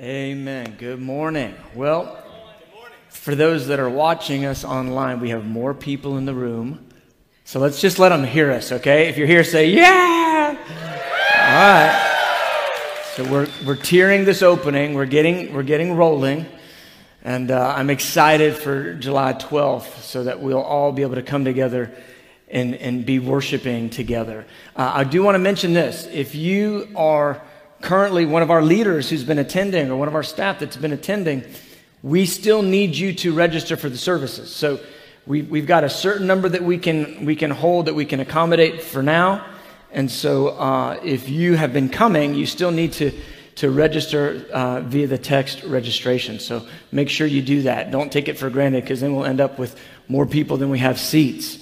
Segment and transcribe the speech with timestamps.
[0.00, 0.76] Amen.
[0.78, 1.54] Good morning.
[1.74, 2.24] Well,
[3.10, 6.88] for those that are watching us online, we have more people in the room.
[7.44, 9.10] So let's just let them hear us, okay?
[9.10, 10.56] If you're here, say, Yeah!
[11.36, 13.10] All right.
[13.14, 16.46] So we're, we're tearing this opening, we're getting, we're getting rolling.
[17.22, 21.44] And uh, I'm excited for July 12th so that we'll all be able to come
[21.44, 21.94] together
[22.48, 24.46] and, and be worshiping together.
[24.74, 26.08] Uh, I do want to mention this.
[26.10, 27.42] If you are
[27.80, 30.92] currently one of our leaders who's been attending or one of our staff that's been
[30.92, 31.44] attending,
[32.02, 34.54] we still need you to register for the services.
[34.54, 34.80] So
[35.26, 38.20] we, we've got a certain number that we can, we can hold, that we can
[38.20, 39.46] accommodate for now.
[39.92, 43.12] And so uh, if you have been coming, you still need to,
[43.56, 46.38] to register uh, via the text registration.
[46.38, 47.90] So make sure you do that.
[47.90, 50.78] Don't take it for granted because then we'll end up with more people than we
[50.78, 51.58] have seats.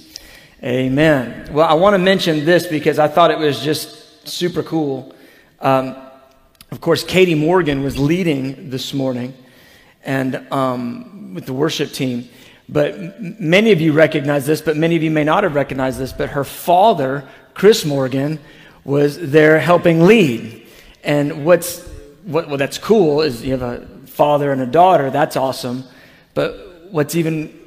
[0.63, 1.49] Amen.
[1.53, 5.13] Well, I want to mention this because I thought it was just super cool.
[5.59, 5.95] Um,
[6.71, 9.33] of course, Katie Morgan was leading this morning
[10.03, 12.29] and um, with the worship team.
[12.67, 16.13] But many of you recognize this, but many of you may not have recognized this.
[16.13, 18.39] But her father, Chris Morgan,
[18.83, 20.67] was there helping lead.
[21.03, 21.87] And what's
[22.23, 25.09] what, well, that's cool is you have a father and a daughter.
[25.09, 25.83] That's awesome.
[26.35, 27.57] But what's even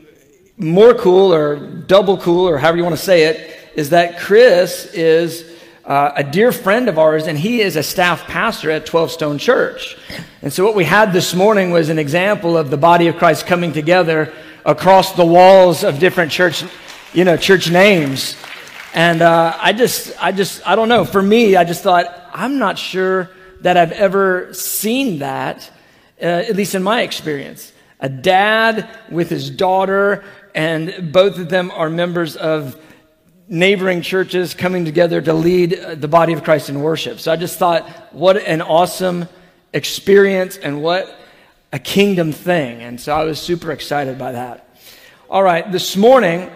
[0.56, 4.86] more cool, or double cool, or however you want to say it, is that Chris
[4.86, 5.52] is
[5.84, 9.38] uh, a dear friend of ours, and he is a staff pastor at 12 Stone
[9.38, 9.97] Church.
[10.41, 13.47] And so, what we had this morning was an example of the body of Christ
[13.47, 14.33] coming together
[14.64, 16.64] across the walls of different church,
[17.12, 18.36] you know, church names.
[18.94, 21.05] And uh, I just, I just, I don't know.
[21.05, 23.30] For me, I just thought, I'm not sure
[23.62, 25.69] that I've ever seen that,
[26.20, 27.72] uh, at least in my experience.
[27.98, 30.24] A dad with his daughter,
[30.55, 32.77] and both of them are members of
[33.48, 37.20] neighboring churches coming together to lead uh, the body of Christ in worship.
[37.20, 39.28] So I just thought, what an awesome
[39.72, 41.18] experience and what
[41.72, 42.82] a kingdom thing.
[42.82, 44.68] And so I was super excited by that.
[45.28, 46.50] All right, this morning,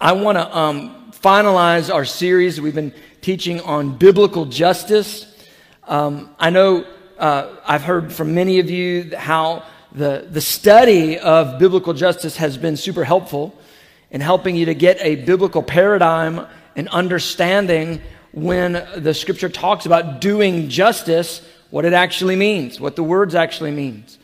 [0.00, 2.60] I want to um, finalize our series.
[2.60, 5.34] We've been teaching on biblical justice.
[5.84, 6.84] Um, I know
[7.18, 12.58] uh, I've heard from many of you how the, the study of biblical justice has
[12.58, 13.58] been super helpful
[14.10, 18.00] in helping you to get a biblical paradigm and understanding
[18.32, 21.40] when the scripture talks about doing justice,
[21.70, 24.18] what it actually means, what the words actually means.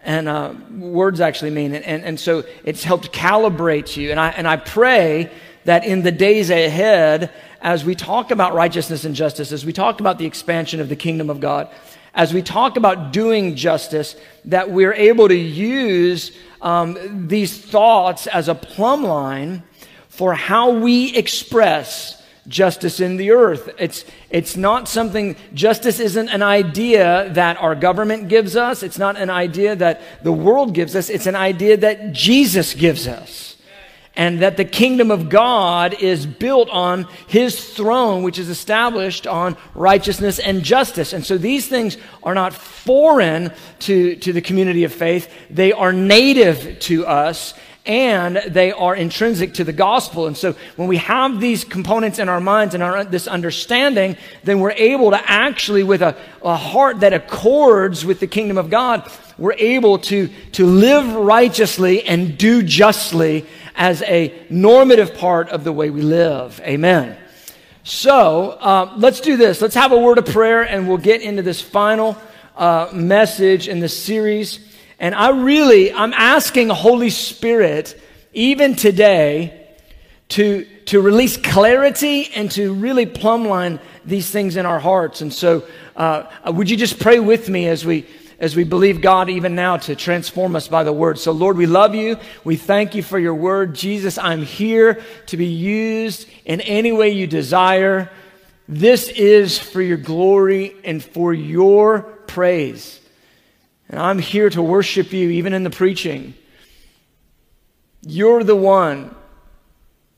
[0.00, 1.74] And uh, words actually mean.
[1.74, 4.12] And, and, and so it's helped calibrate you.
[4.12, 5.30] And I, and I pray
[5.64, 9.98] that in the days ahead, as we talk about righteousness and justice, as we talk
[9.98, 11.68] about the expansion of the kingdom of God,
[12.14, 14.14] as we talk about doing justice,
[14.44, 16.30] that we're able to use
[16.60, 19.62] um, these thoughts as a plumb line
[20.08, 23.68] for how we express justice in the earth.
[23.78, 28.82] It's, it's not something, justice isn't an idea that our government gives us.
[28.82, 31.10] It's not an idea that the world gives us.
[31.10, 33.55] It's an idea that Jesus gives us
[34.16, 39.56] and that the kingdom of God is built on his throne, which is established on
[39.74, 41.12] righteousness and justice.
[41.12, 45.92] And so these things are not foreign to, to the community of faith, they are
[45.92, 47.54] native to us.
[47.84, 50.26] And they are intrinsic to the gospel.
[50.26, 54.58] And so when we have these components in our minds and our, this understanding, then
[54.58, 59.08] we're able to actually, with a, a heart that accords with the kingdom of God,
[59.38, 65.72] we're able to, to live righteously and do justly as a normative part of the
[65.72, 66.60] way we live.
[66.64, 67.16] Amen.
[67.84, 69.60] So uh, let's do this.
[69.60, 72.16] Let's have a word of prayer and we'll get into this final
[72.56, 74.58] uh, message in the series.
[74.98, 78.00] And I really, I'm asking Holy Spirit,
[78.32, 79.68] even today,
[80.30, 85.20] to, to release clarity and to really plumb line these things in our hearts.
[85.20, 85.64] And so,
[85.94, 88.06] uh, would you just pray with me as we
[88.38, 91.18] as we believe God even now to transform us by the word.
[91.18, 92.18] So, Lord, we love you.
[92.44, 93.74] We thank you for your word.
[93.74, 98.10] Jesus, I'm here to be used in any way you desire.
[98.68, 103.00] This is for your glory and for your praise.
[103.88, 106.34] And I'm here to worship you even in the preaching.
[108.02, 109.14] You're the one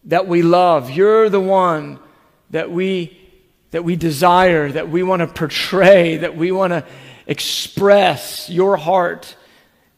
[0.05, 0.91] that we love.
[0.91, 1.99] You're the one
[2.51, 3.15] that we
[3.71, 6.85] that we desire, that we want to portray, that we want to
[7.29, 9.37] express your heart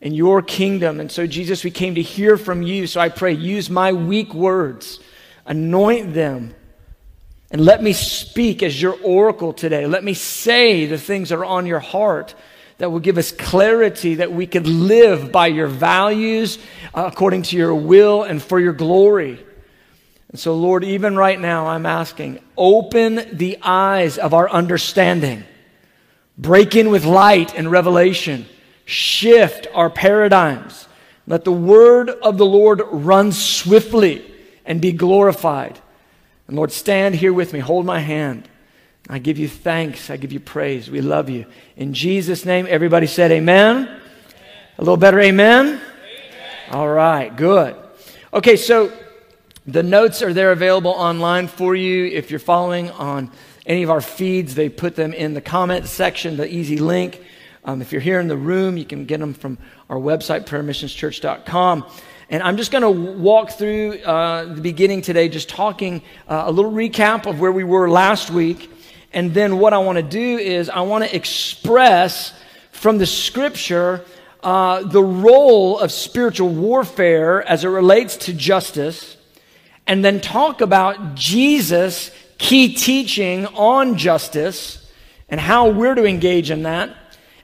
[0.02, 1.00] and your kingdom.
[1.00, 2.86] And so, Jesus, we came to hear from you.
[2.86, 4.98] So I pray, use my weak words,
[5.46, 6.54] anoint them,
[7.52, 9.86] and let me speak as your oracle today.
[9.86, 12.34] Let me say the things that are on your heart
[12.78, 16.58] that will give us clarity that we could live by your values
[16.94, 19.44] uh, according to your will and for your glory.
[20.30, 25.44] And so, Lord, even right now, I'm asking, open the eyes of our understanding
[26.40, 28.46] break in with light and revelation,
[28.86, 30.88] shift our paradigms.
[31.26, 34.24] Let the word of the Lord run swiftly
[34.64, 35.78] and be glorified.
[36.48, 37.60] And Lord, stand here with me.
[37.60, 38.48] Hold my hand.
[39.08, 40.08] I give you thanks.
[40.10, 40.90] I give you praise.
[40.90, 41.46] We love you.
[41.76, 43.84] In Jesus' name, everybody said amen.
[43.84, 44.00] amen.
[44.78, 45.66] A little better, amen?
[45.66, 45.80] amen?
[46.70, 47.76] All right, good.
[48.32, 48.92] Okay, so
[49.66, 52.06] the notes are there available online for you.
[52.06, 53.30] If you're following on
[53.70, 57.22] any of our feeds, they put them in the comment section, the easy link.
[57.64, 59.58] Um, if you're here in the room, you can get them from
[59.88, 61.86] our website, prayermissionschurch.com.
[62.30, 66.50] And I'm just going to walk through uh, the beginning today, just talking uh, a
[66.50, 68.72] little recap of where we were last week.
[69.12, 72.32] And then what I want to do is I want to express
[72.72, 74.04] from the scripture
[74.42, 79.16] uh, the role of spiritual warfare as it relates to justice,
[79.86, 84.90] and then talk about Jesus' key teaching on justice
[85.28, 86.96] and how we're to engage in that.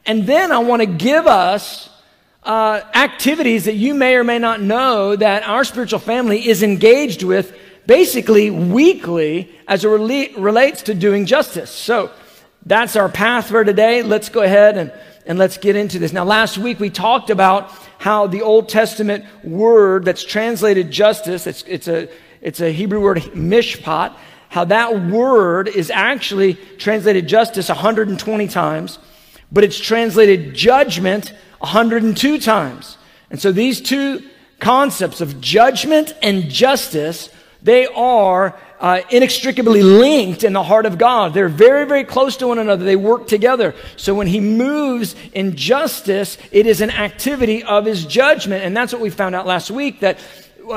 [0.07, 1.91] And then I want to give us
[2.43, 7.23] uh, activities that you may or may not know that our spiritual family is engaged
[7.23, 7.55] with
[7.87, 11.71] basically weekly as it rela- relates to doing justice.
[11.71, 12.11] So
[12.65, 14.03] that's our path for today.
[14.03, 14.93] Let's go ahead and,
[15.27, 16.15] and let's get into this.
[16.15, 21.65] Now, last week we talked about how the Old Testament word that's translated justice, it's,
[21.65, 22.09] it's, a,
[22.41, 24.17] it's a Hebrew word, mishpat,
[24.49, 28.99] how that word is actually translated justice 120 times,
[29.51, 32.97] but it's translated judgment 102 times.
[33.31, 34.23] And so these two
[34.61, 37.29] concepts of judgment and justice,
[37.63, 41.35] they are uh, inextricably linked in the heart of God.
[41.35, 42.85] They're very, very close to one another.
[42.85, 43.75] They work together.
[43.97, 48.65] So when he moves in justice, it is an activity of his judgment.
[48.65, 50.19] And that's what we found out last week that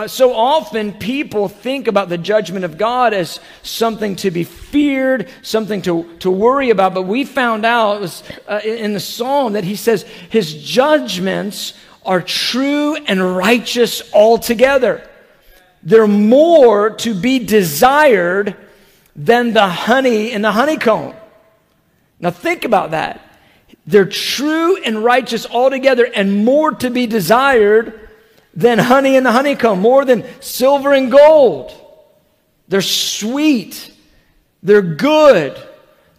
[0.07, 5.81] so often people think about the judgment of God as something to be feared, something
[5.83, 6.93] to, to worry about.
[6.93, 11.73] But we found out was, uh, in the psalm that he says his judgments
[12.05, 15.09] are true and righteous altogether.
[15.81, 18.55] They're more to be desired
[19.15, 21.15] than the honey in the honeycomb.
[22.19, 23.21] Now think about that.
[23.87, 28.08] They're true and righteous altogether and more to be desired
[28.59, 31.71] than honey in the honeycomb, more than silver and gold.
[32.67, 33.89] They're sweet.
[34.61, 35.57] They're good.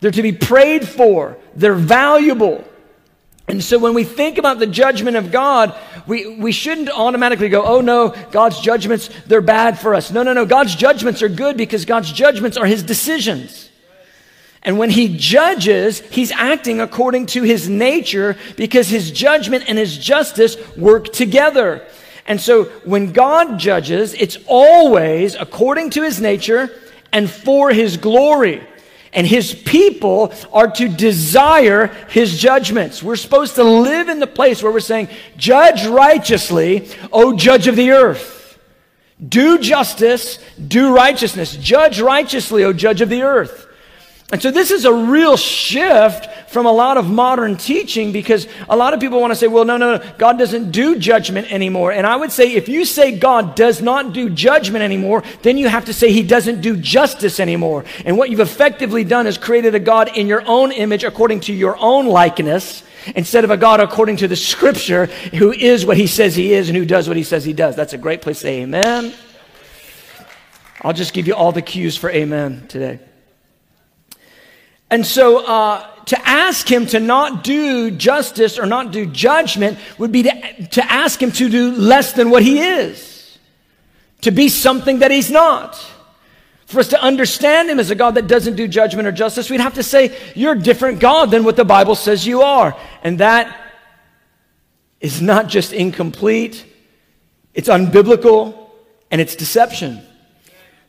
[0.00, 1.37] They're to be prayed for.
[1.54, 2.64] They're valuable.
[3.46, 7.62] And so when we think about the judgment of God, we, we shouldn't automatically go,
[7.62, 10.10] oh no, God's judgments, they're bad for us.
[10.10, 10.46] No, no, no.
[10.46, 13.69] God's judgments are good because God's judgments are his decisions.
[14.62, 19.98] And when he judges, he's acting according to his nature because his judgment and his
[19.98, 21.87] justice work together.
[22.31, 26.71] And so when God judges, it's always according to his nature
[27.11, 28.65] and for his glory.
[29.12, 33.03] And his people are to desire his judgments.
[33.03, 37.75] We're supposed to live in the place where we're saying, Judge righteously, O judge of
[37.75, 38.56] the earth.
[39.29, 40.38] Do justice,
[40.69, 41.56] do righteousness.
[41.56, 43.67] Judge righteously, O judge of the earth.
[44.32, 48.77] And so this is a real shift from a lot of modern teaching because a
[48.77, 51.91] lot of people want to say, well, no, no, no, God doesn't do judgment anymore.
[51.91, 55.69] And I would say if you say God does not do judgment anymore, then you
[55.69, 57.85] have to say he doesn't do justice anymore.
[58.05, 61.53] And what you've effectively done is created a God in your own image according to
[61.53, 62.85] your own likeness
[63.17, 66.69] instead of a God according to the scripture who is what he says he is
[66.69, 67.75] and who does what he says he does.
[67.75, 69.12] That's a great place to say amen.
[70.83, 73.00] I'll just give you all the cues for amen today.
[74.90, 80.11] And so uh, to ask him to not do justice or not do judgment would
[80.11, 83.38] be to, to ask him to do less than what he is,
[84.23, 85.80] to be something that he's not.
[86.66, 89.61] For us to understand him as a God that doesn't do judgment or justice, we'd
[89.61, 92.76] have to say, You're a different God than what the Bible says you are.
[93.02, 93.56] And that
[95.00, 96.64] is not just incomplete,
[97.54, 98.70] it's unbiblical,
[99.11, 100.00] and it's deception.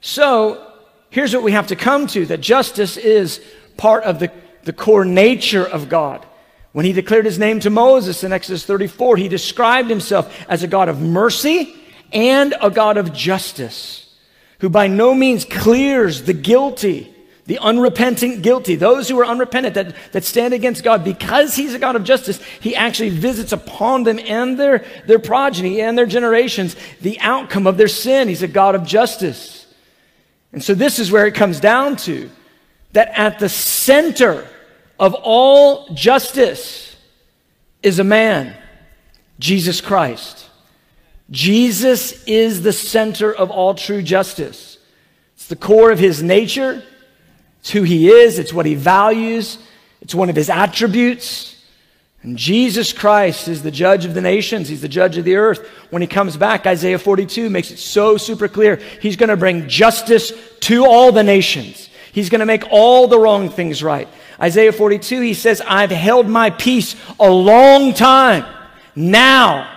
[0.01, 0.71] So,
[1.09, 3.41] here's what we have to come to that justice is
[3.81, 6.23] part of the, the core nature of God.
[6.71, 10.67] When he declared his name to Moses in Exodus 34, he described himself as a
[10.67, 11.75] God of mercy
[12.13, 14.15] and a God of justice,
[14.59, 17.11] who by no means clears the guilty,
[17.47, 21.03] the unrepentant guilty, those who are unrepentant that, that stand against God.
[21.03, 25.81] Because he's a God of justice, he actually visits upon them and their, their progeny
[25.81, 28.27] and their generations the outcome of their sin.
[28.27, 29.65] He's a God of justice.
[30.53, 32.29] And so this is where it comes down to
[32.93, 34.47] that at the center
[34.99, 36.95] of all justice
[37.81, 38.55] is a man,
[39.39, 40.47] Jesus Christ.
[41.29, 44.77] Jesus is the center of all true justice.
[45.35, 46.83] It's the core of his nature.
[47.61, 48.37] It's who he is.
[48.37, 49.57] It's what he values.
[50.01, 51.51] it's one of his attributes.
[52.23, 54.67] And Jesus Christ is the judge of the nations.
[54.67, 55.67] He's the judge of the earth.
[55.89, 58.75] When he comes back, Isaiah 42 makes it so super clear.
[59.01, 60.31] He's going to bring justice
[60.61, 61.89] to all the nations.
[62.11, 64.07] He's going to make all the wrong things right.
[64.39, 68.45] Isaiah 42, he says, I've held my peace a long time.
[68.95, 69.71] Now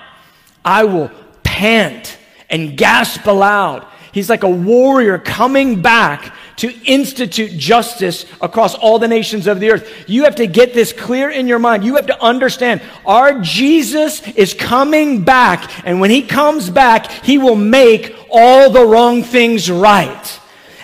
[0.64, 1.10] I will
[1.42, 2.18] pant
[2.50, 3.86] and gasp aloud.
[4.12, 9.72] He's like a warrior coming back to institute justice across all the nations of the
[9.72, 10.04] earth.
[10.08, 11.84] You have to get this clear in your mind.
[11.84, 15.84] You have to understand our Jesus is coming back.
[15.84, 20.40] And when he comes back, he will make all the wrong things right.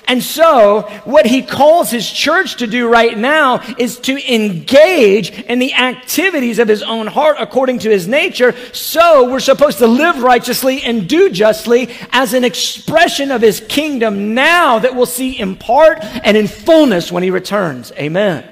[0.07, 5.59] And so, what he calls his church to do right now is to engage in
[5.59, 8.54] the activities of his own heart according to his nature.
[8.73, 14.35] So, we're supposed to live righteously and do justly as an expression of his kingdom
[14.35, 17.92] now that we'll see in part and in fullness when he returns.
[17.92, 18.49] Amen.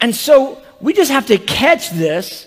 [0.00, 2.46] And so, we just have to catch this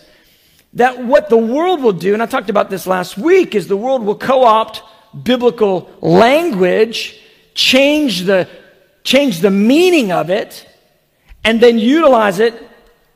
[0.74, 3.78] that what the world will do, and I talked about this last week, is the
[3.78, 4.84] world will co opt
[5.24, 7.22] biblical language
[7.56, 8.48] change the,
[9.04, 10.68] change the meaning of it,
[11.44, 12.54] and then utilize it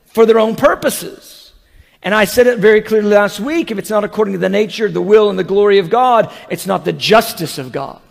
[0.05, 1.53] for their own purposes.
[2.01, 4.89] And I said it very clearly last week if it's not according to the nature,
[4.89, 8.01] the will, and the glory of God, it's not the justice of God.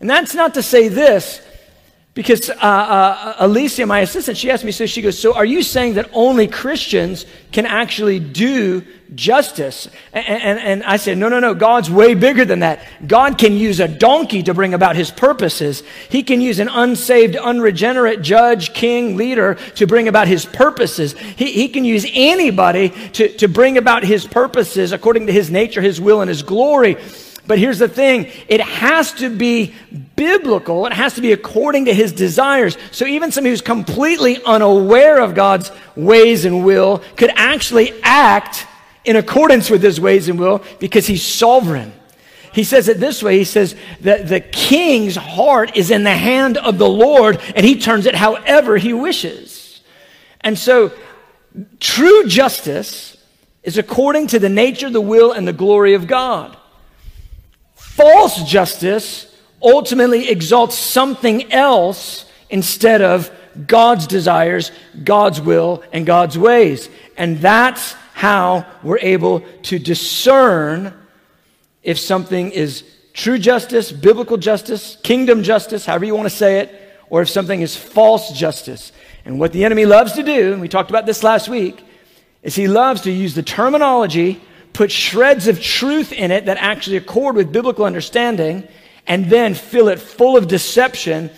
[0.00, 1.40] And that's not to say this,
[2.16, 5.62] because uh, uh, Alicia, my assistant, she asked me, so she goes, So are you
[5.62, 8.82] saying that only Christians can actually do
[9.14, 9.86] justice?
[10.14, 11.52] And, and, and, I said, No, no, no.
[11.52, 12.80] God's way bigger than that.
[13.06, 15.82] God can use a donkey to bring about his purposes.
[16.08, 21.12] He can use an unsaved, unregenerate judge, king, leader to bring about his purposes.
[21.12, 25.82] He, he can use anybody to, to bring about his purposes according to his nature,
[25.82, 26.96] his will, and his glory.
[27.46, 29.74] But here's the thing it has to be
[30.16, 32.76] biblical, it has to be according to his desires.
[32.90, 38.66] So even somebody who's completely unaware of God's ways and will could actually act
[39.04, 41.92] in accordance with his ways and will because he's sovereign.
[42.52, 46.56] He says it this way He says that the king's heart is in the hand
[46.56, 49.82] of the Lord and he turns it however he wishes.
[50.40, 50.92] And so
[51.80, 53.16] true justice
[53.62, 56.55] is according to the nature, the will, and the glory of God.
[58.26, 63.30] False justice ultimately exalts something else instead of
[63.68, 64.72] God's desires,
[65.04, 66.88] God's will, and God's ways.
[67.16, 70.92] And that's how we're able to discern
[71.84, 76.74] if something is true justice, biblical justice, kingdom justice, however you want to say it,
[77.10, 78.90] or if something is false justice.
[79.24, 81.80] And what the enemy loves to do, and we talked about this last week,
[82.42, 84.40] is he loves to use the terminology
[84.76, 88.68] put shreds of truth in it that actually accord with biblical understanding,
[89.06, 91.30] and then fill it full of deception,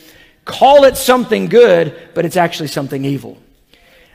[0.44, 3.38] call it something good, but it's actually something evil.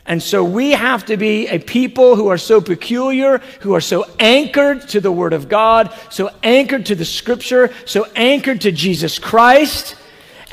[0.05, 4.05] And so we have to be a people who are so peculiar, who are so
[4.19, 9.17] anchored to the Word of God, so anchored to the Scripture, so anchored to Jesus
[9.17, 9.95] Christ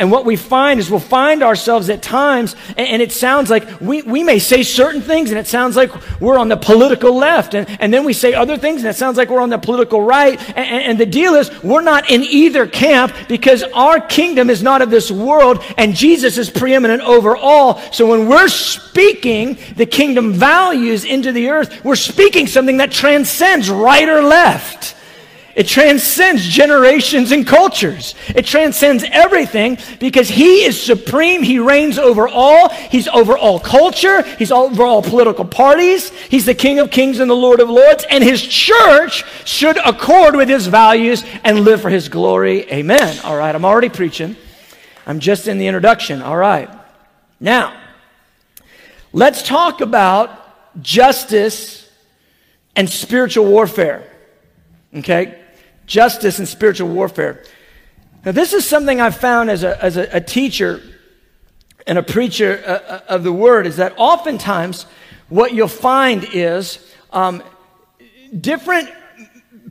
[0.00, 3.80] and what we find is we'll find ourselves at times, and, and, it sounds like
[3.83, 5.90] we, we may say certain things, and it sounds like
[6.21, 7.54] we're on the political left.
[7.54, 10.00] And, and then we say other things, and it sounds like we're on the political
[10.00, 10.40] right.
[10.57, 14.80] And, and the deal is, we're not in either camp because our kingdom is not
[14.80, 17.78] of this world, and Jesus is preeminent over all.
[17.92, 23.69] So when we're speaking the kingdom values into the earth, we're speaking something that transcends
[23.69, 24.97] right or left.
[25.61, 28.14] It transcends generations and cultures.
[28.29, 31.43] It transcends everything because He is supreme.
[31.43, 32.71] He reigns over all.
[32.71, 34.23] He's over all culture.
[34.23, 36.09] He's over all political parties.
[36.09, 38.07] He's the King of kings and the Lord of lords.
[38.09, 42.62] And His church should accord with His values and live for His glory.
[42.73, 43.21] Amen.
[43.23, 44.37] All right, I'm already preaching.
[45.07, 46.23] I'm just in the introduction.
[46.23, 46.71] All right.
[47.38, 47.79] Now,
[49.12, 51.87] let's talk about justice
[52.75, 54.11] and spiritual warfare.
[54.95, 55.40] Okay?
[55.91, 57.43] Justice and spiritual warfare.
[58.25, 60.81] Now, this is something I've found as a, as a, a teacher
[61.85, 64.85] and a preacher uh, uh, of the word is that oftentimes
[65.29, 66.79] what you'll find is
[67.13, 67.43] um,
[68.41, 68.89] different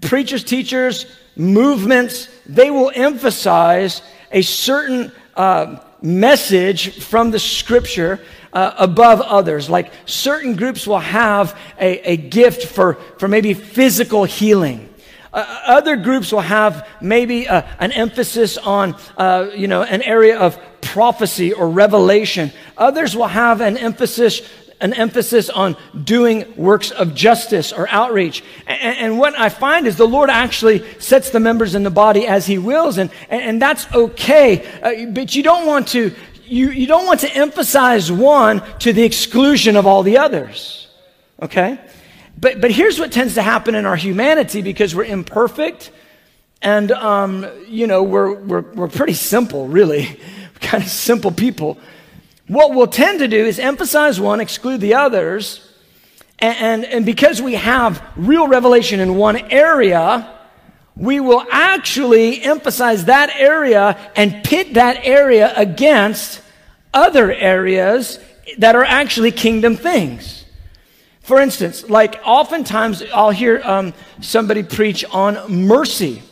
[0.02, 1.06] preachers, teachers,
[1.38, 8.20] movements, they will emphasize a certain uh, message from the scripture
[8.52, 9.70] uh, above others.
[9.70, 14.89] Like certain groups will have a, a gift for, for maybe physical healing.
[15.32, 20.38] Uh, other groups will have maybe uh, an emphasis on, uh, you know, an area
[20.38, 22.52] of prophecy or revelation.
[22.78, 24.42] Others will have an emphasis
[24.82, 28.42] an emphasis on doing works of justice or outreach.
[28.66, 32.26] And, and, what I find is the Lord actually sets the members in the body
[32.26, 34.66] as He wills, and, and, that's okay.
[34.82, 39.04] Uh, but you don't want to you, you don't want to emphasize one to the
[39.04, 40.88] exclusion of all the others.
[41.42, 41.80] Okay?
[42.40, 45.92] But, but here's what tends to happen in our humanity because we're imperfect
[46.62, 50.06] and, um, you know, we're, we're, we're pretty simple, really.
[50.54, 51.78] We're kind of simple people.
[52.48, 55.66] What we'll tend to do is emphasize one, exclude the others.
[56.38, 60.30] And, and, and because we have real revelation in one area,
[60.98, 66.42] we will actually emphasize that area and pit that area against
[66.94, 68.20] other areas
[68.58, 70.39] that are actually kingdom things.
[71.30, 76.24] For instance, like oftentimes I'll hear um, somebody preach on mercy.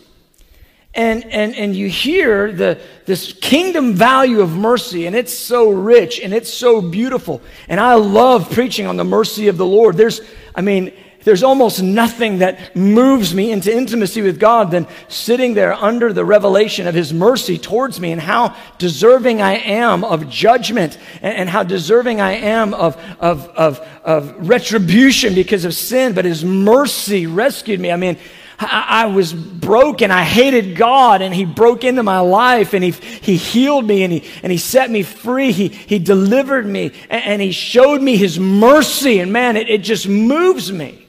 [0.96, 6.20] And, and, and you hear the, this kingdom value of mercy, and it's so rich
[6.20, 7.44] and it's so beautiful.
[7.68, 9.98] And I love preaching on the mercy of the Lord.
[9.98, 10.20] There's,
[10.56, 10.92] I mean,
[11.28, 16.24] there's almost nothing that moves me into intimacy with God than sitting there under the
[16.24, 21.50] revelation of His mercy towards me and how deserving I am of judgment and, and
[21.50, 27.28] how deserving I am of, of, of, of retribution because of sin, but His mercy
[27.28, 27.92] rescued me.
[27.92, 28.18] I mean,
[28.58, 30.12] I, was broken.
[30.12, 34.14] I hated God and He broke into my life and He, he healed me and
[34.14, 35.52] he, and he set me free.
[35.52, 39.20] He, he delivered me and, and He showed me His mercy.
[39.20, 41.04] And man, it, it just moves me.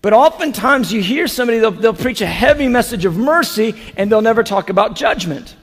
[0.00, 4.22] But oftentimes you hear somebody, they'll, they'll preach a heavy message of mercy and they'll
[4.22, 5.56] never talk about judgment.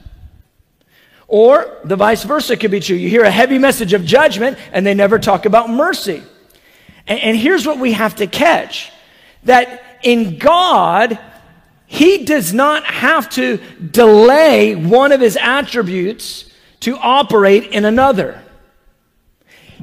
[1.28, 2.96] Or the vice versa could be true.
[2.96, 6.22] You hear a heavy message of judgment and they never talk about mercy.
[7.06, 8.92] And, and here's what we have to catch
[9.44, 11.18] that in God,
[11.86, 13.58] He does not have to
[13.90, 16.50] delay one of His attributes
[16.80, 18.42] to operate in another.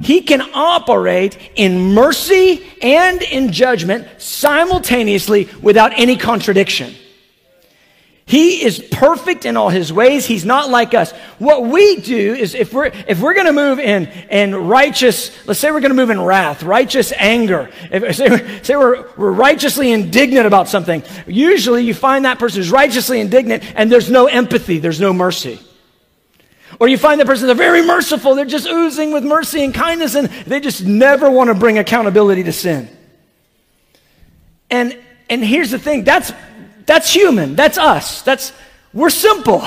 [0.02, 6.94] He can operate in mercy and in judgment simultaneously without any contradiction.
[8.26, 10.24] He is perfect in all his ways.
[10.24, 11.12] He's not like us.
[11.38, 15.60] What we do is if we're, if we're going to move in, in righteous, let's
[15.60, 19.92] say we're going to move in wrath, righteous anger, if, say, say we're, we're righteously
[19.92, 24.78] indignant about something, usually you find that person is righteously indignant and there's no empathy,
[24.78, 25.60] there's no mercy.
[26.80, 30.14] Or you find the person, they're very merciful, they're just oozing with mercy and kindness,
[30.14, 32.88] and they just never want to bring accountability to sin.
[34.70, 34.98] And,
[35.30, 36.32] and here's the thing that's,
[36.86, 38.52] that's human, that's us, that's,
[38.92, 39.62] we're simple.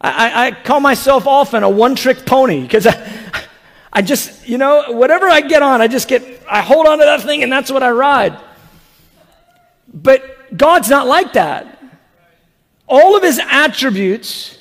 [0.00, 3.44] I, I call myself often a one trick pony because I,
[3.92, 7.04] I just, you know, whatever I get on, I just get, I hold on to
[7.04, 8.38] that thing and that's what I ride.
[9.92, 11.82] But God's not like that.
[12.86, 14.57] All of his attributes,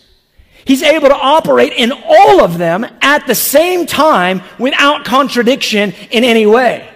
[0.68, 6.26] He's able to operate in all of them at the same time without contradiction in
[6.26, 6.90] any way.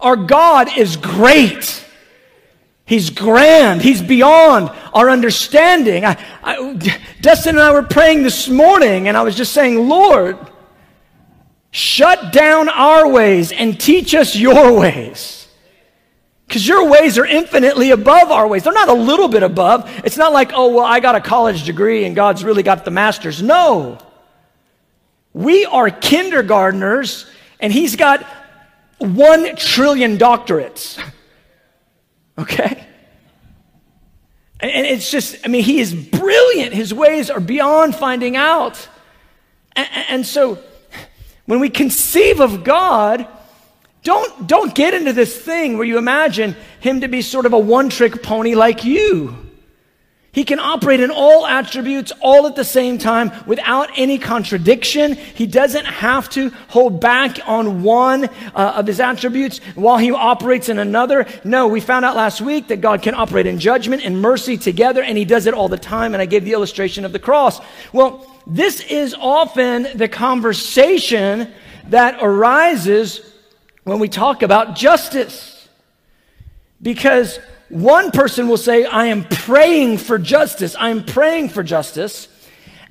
[0.00, 1.84] Our God is great.
[2.86, 3.82] He's grand.
[3.82, 6.06] He's beyond our understanding.
[6.06, 10.38] I, I, Dustin and I were praying this morning, and I was just saying, Lord,
[11.72, 15.41] shut down our ways and teach us your ways.
[16.52, 18.64] Because your ways are infinitely above our ways.
[18.64, 19.90] They're not a little bit above.
[20.04, 22.90] It's not like, oh, well, I got a college degree and God's really got the
[22.90, 23.40] master's.
[23.40, 23.96] No.
[25.32, 27.24] We are kindergartners
[27.58, 28.22] and He's got
[28.98, 31.02] one trillion doctorates.
[32.38, 32.86] Okay?
[34.60, 36.74] And it's just, I mean, He is brilliant.
[36.74, 38.88] His ways are beyond finding out.
[39.74, 40.58] And so
[41.46, 43.26] when we conceive of God,
[44.02, 47.58] don't, don't get into this thing where you imagine him to be sort of a
[47.58, 49.36] one trick pony like you.
[50.32, 55.14] He can operate in all attributes all at the same time without any contradiction.
[55.14, 60.70] He doesn't have to hold back on one uh, of his attributes while he operates
[60.70, 61.26] in another.
[61.44, 65.02] No, we found out last week that God can operate in judgment and mercy together,
[65.02, 66.14] and he does it all the time.
[66.14, 67.60] And I gave the illustration of the cross.
[67.92, 71.52] Well, this is often the conversation
[71.88, 73.31] that arises
[73.84, 75.68] when we talk about justice.
[76.80, 80.76] Because one person will say, I am praying for justice.
[80.78, 82.28] I am praying for justice.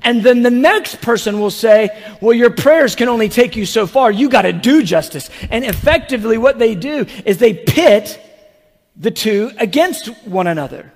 [0.04, 1.90] And then the next person will say,
[2.22, 4.12] Well, your prayers can only take you so far.
[4.12, 5.30] You got to do justice.
[5.52, 8.20] And effectively, what they do is they pit
[8.96, 10.92] the two against one another.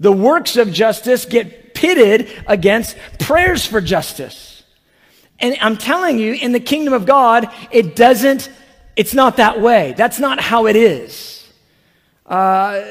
[0.00, 4.64] The works of justice get pitted against prayers for justice.
[5.38, 8.50] And I'm telling you, in the kingdom of God, it doesn't
[8.96, 9.94] it's not that way.
[9.96, 11.46] That's not how it is.
[12.26, 12.82] Uh,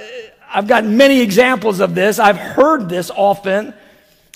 [0.53, 2.19] I've got many examples of this.
[2.19, 3.73] I've heard this often.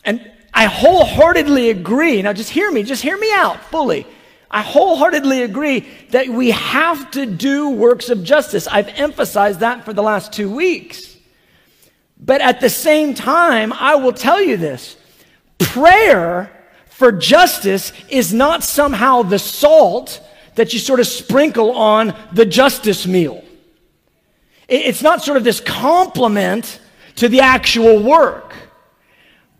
[0.03, 2.21] And I wholeheartedly agree.
[2.21, 4.07] Now, just hear me, just hear me out fully.
[4.49, 8.65] I wholeheartedly agree that we have to do works of justice.
[8.67, 11.15] I've emphasized that for the last two weeks.
[12.19, 14.95] But at the same time, I will tell you this
[15.59, 16.51] prayer
[16.89, 20.21] for justice is not somehow the salt
[20.57, 23.43] that you sort of sprinkle on the justice meal.
[24.67, 26.81] It's not sort of this complement
[27.15, 28.53] to the actual work.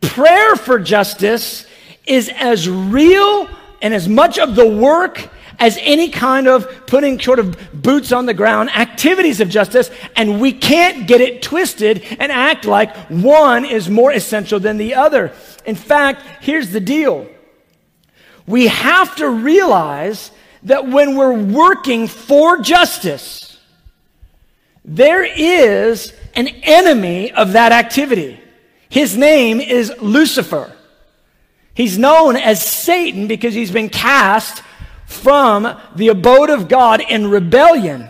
[0.02, 1.66] Prayer for justice
[2.06, 3.48] is as real
[3.82, 5.30] and as much of the work
[5.60, 10.42] as any kind of putting sort of boots on the ground activities of justice, and
[10.42, 15.32] we can't get it twisted and act like one is more essential than the other.
[15.66, 17.28] In fact, here's the deal
[18.48, 20.32] we have to realize
[20.68, 23.58] that when we're working for justice,
[24.84, 28.40] there is an enemy of that activity.
[28.90, 30.74] His name is Lucifer.
[31.74, 34.64] He's known as Satan because he's been cast
[35.06, 38.10] from the abode of God in rebellion.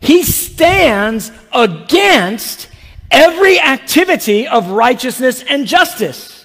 [0.00, 2.68] He stands against
[3.10, 6.35] every activity of righteousness and justice.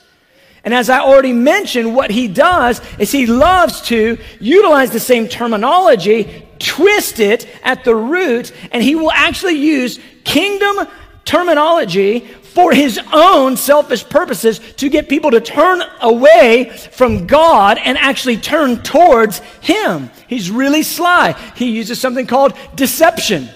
[0.63, 5.27] And as I already mentioned, what he does is he loves to utilize the same
[5.27, 10.87] terminology, twist it at the root, and he will actually use kingdom
[11.25, 17.97] terminology for his own selfish purposes to get people to turn away from God and
[17.97, 20.11] actually turn towards him.
[20.27, 21.33] He's really sly.
[21.55, 23.49] He uses something called deception.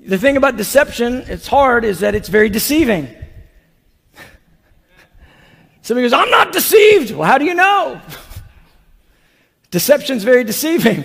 [0.00, 3.14] The thing about deception, it's hard, is that it's very deceiving.
[5.88, 7.12] Somebody goes, I'm not deceived.
[7.12, 7.98] Well, how do you know?
[9.70, 11.02] Deception's very deceiving.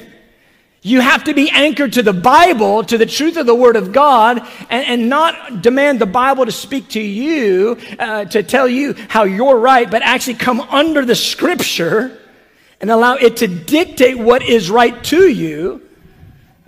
[0.82, 3.93] You have to be anchored to the Bible, to the truth of the Word of
[3.93, 8.93] God, and, and not demand the Bible to speak to you, uh, to tell you
[9.08, 12.19] how you're right, but actually come under the Scripture
[12.82, 15.82] and allow it to dictate what is right to you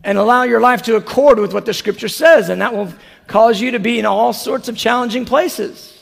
[0.06, 2.47] and allow your life to accord with what the Scripture says.
[2.47, 2.93] And that will
[3.28, 5.94] cause you to be in all sorts of challenging places.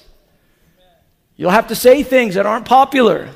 [1.36, 3.30] You'll have to say things that aren't popular.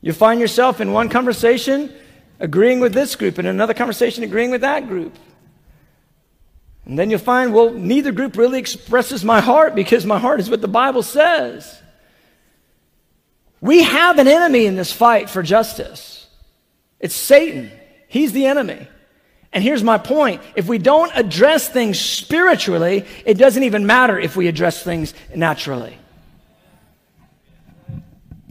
[0.00, 1.92] You'll find yourself in one conversation
[2.38, 5.16] agreeing with this group and another conversation agreeing with that group.
[6.84, 10.48] And then you'll find, well, neither group really expresses my heart because my heart is
[10.48, 11.82] what the Bible says.
[13.60, 16.28] We have an enemy in this fight for justice.
[17.00, 17.72] It's Satan.
[18.06, 18.86] He's the enemy.
[19.52, 24.36] And here's my point if we don't address things spiritually, it doesn't even matter if
[24.36, 25.98] we address things naturally.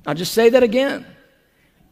[0.05, 1.05] I'll just say that again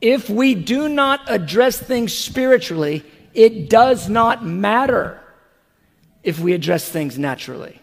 [0.04, 5.18] if we do not address things spiritually, it does not matter
[6.24, 7.82] if we address things naturally.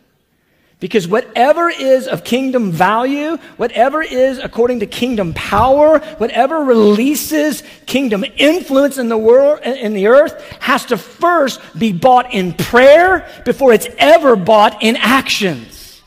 [0.80, 8.22] Because whatever is of kingdom value, whatever is according to kingdom power, whatever releases kingdom
[8.36, 13.72] influence in the world, in the earth, has to first be bought in prayer before
[13.72, 16.02] it's ever bought in actions.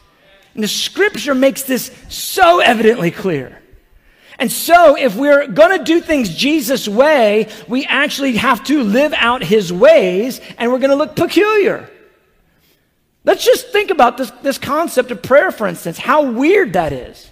[0.54, 3.63] And the scripture makes this so evidently clear.
[4.44, 9.14] And so, if we're going to do things Jesus' way, we actually have to live
[9.14, 11.90] out his ways and we're going to look peculiar.
[13.24, 17.32] Let's just think about this, this concept of prayer, for instance, how weird that is.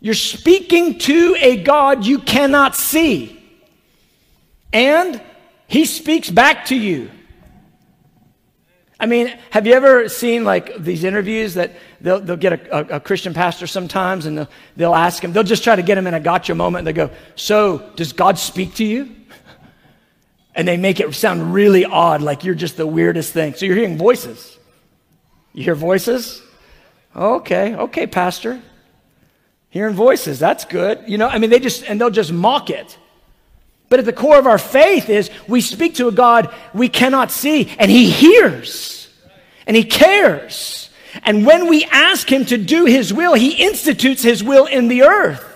[0.00, 3.40] You're speaking to a God you cannot see,
[4.72, 5.22] and
[5.68, 7.12] he speaks back to you.
[9.00, 12.96] I mean, have you ever seen like these interviews that they'll, they'll get a, a,
[12.96, 16.08] a, Christian pastor sometimes and they'll, they'll ask him, they'll just try to get him
[16.08, 19.14] in a gotcha moment and they go, So, does God speak to you?
[20.54, 23.54] And they make it sound really odd, like you're just the weirdest thing.
[23.54, 24.58] So you're hearing voices.
[25.52, 26.42] You hear voices?
[27.14, 28.60] Okay, okay, pastor.
[29.70, 31.04] Hearing voices, that's good.
[31.06, 32.98] You know, I mean, they just, and they'll just mock it.
[33.88, 37.30] But at the core of our faith is we speak to a God we cannot
[37.30, 39.08] see, and He hears,
[39.66, 40.90] and He cares.
[41.22, 45.02] And when we ask Him to do His will, He institutes His will in the
[45.02, 45.47] earth.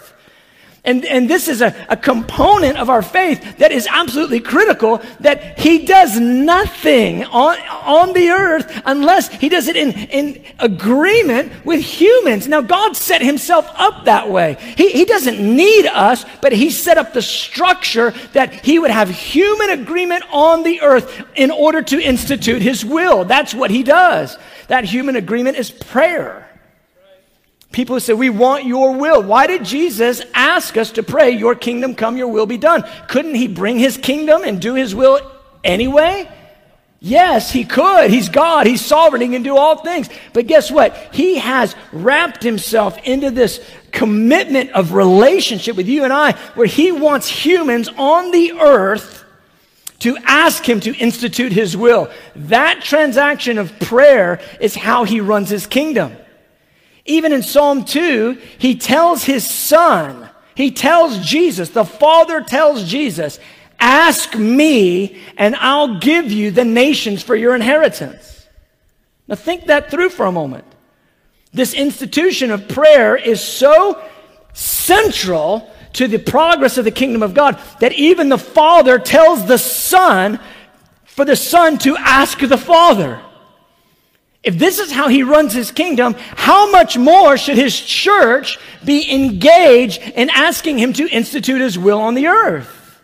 [0.84, 5.56] And, and this is a, a component of our faith that is absolutely critical that
[5.56, 11.80] he does nothing on, on the earth unless he does it in, in agreement with
[11.80, 12.48] humans.
[12.48, 14.56] Now, God set himself up that way.
[14.76, 19.08] He, he doesn't need us, but he set up the structure that he would have
[19.08, 23.24] human agreement on the earth in order to institute his will.
[23.24, 24.36] That's what he does.
[24.66, 26.51] That human agreement is prayer.
[27.72, 29.22] People say, We want your will.
[29.22, 32.84] Why did Jesus ask us to pray, Your kingdom come, your will be done?
[33.08, 35.20] Couldn't he bring his kingdom and do his will
[35.64, 36.28] anyway?
[37.04, 38.10] Yes, he could.
[38.10, 38.64] He's God.
[38.64, 39.22] He's sovereign.
[39.22, 40.08] He can do all things.
[40.32, 40.96] But guess what?
[41.12, 46.92] He has wrapped himself into this commitment of relationship with you and I where he
[46.92, 49.24] wants humans on the earth
[49.98, 52.08] to ask him to institute his will.
[52.36, 56.16] That transaction of prayer is how he runs his kingdom.
[57.04, 63.38] Even in Psalm 2, he tells his son, He tells Jesus, the Father tells Jesus,
[63.80, 68.46] Ask me, and I'll give you the nations for your inheritance.
[69.26, 70.64] Now, think that through for a moment.
[71.52, 74.02] This institution of prayer is so
[74.52, 79.58] central to the progress of the kingdom of God that even the Father tells the
[79.58, 80.38] Son
[81.04, 83.20] for the Son to ask the Father.
[84.42, 89.12] If this is how he runs his kingdom, how much more should his church be
[89.12, 93.00] engaged in asking him to institute his will on the earth?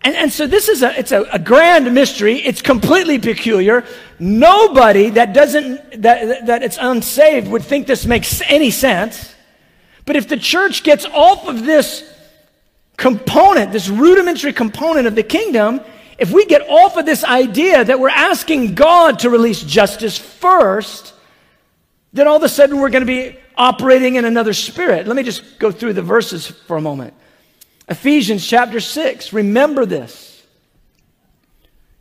[0.00, 2.36] And, and so this is a, it's a, a grand mystery.
[2.36, 3.84] It's completely peculiar.
[4.18, 9.34] Nobody that doesn't, that, that it's unsaved would think this makes any sense.
[10.06, 12.08] But if the church gets off of this
[12.96, 15.80] component, this rudimentary component of the kingdom,
[16.18, 21.12] if we get off of this idea that we're asking God to release justice first,
[22.12, 25.06] then all of a sudden we're going to be operating in another spirit.
[25.06, 27.14] Let me just go through the verses for a moment.
[27.88, 30.44] Ephesians chapter 6, remember this.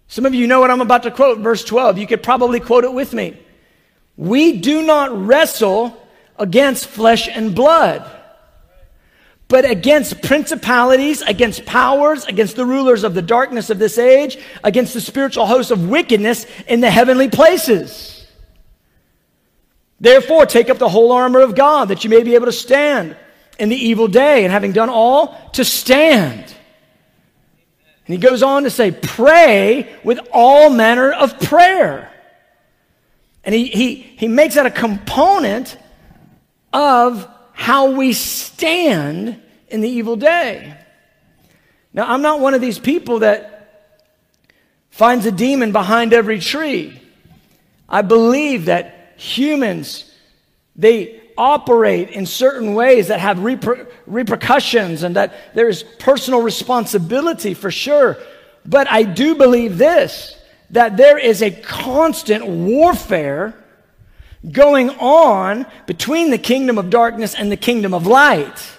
[0.08, 1.97] Some of you know what I'm about to quote, verse 12.
[1.97, 3.38] You could probably quote it with me.
[4.15, 5.95] We do not wrestle
[6.38, 8.10] against flesh and blood
[9.47, 14.93] but against principalities, against powers, against the rulers of the darkness of this age, against
[14.93, 18.25] the spiritual hosts of wickedness in the heavenly places.
[19.99, 23.15] Therefore, take up the whole armor of God that you may be able to stand
[23.58, 26.43] in the evil day, and having done all, to stand.
[26.43, 32.12] And he goes on to say, pray with all manner of prayer.
[33.45, 35.77] And he, he, he makes that a component
[36.73, 40.77] of how we stand in the evil day.
[41.93, 43.91] Now, I'm not one of these people that
[44.91, 47.01] finds a demon behind every tree.
[47.87, 50.11] I believe that humans,
[50.75, 57.53] they operate in certain ways that have reper- repercussions and that there is personal responsibility
[57.53, 58.17] for sure.
[58.65, 60.35] But I do believe this
[60.71, 63.53] that there is a constant warfare
[64.51, 68.71] going on between the kingdom of darkness and the kingdom of light.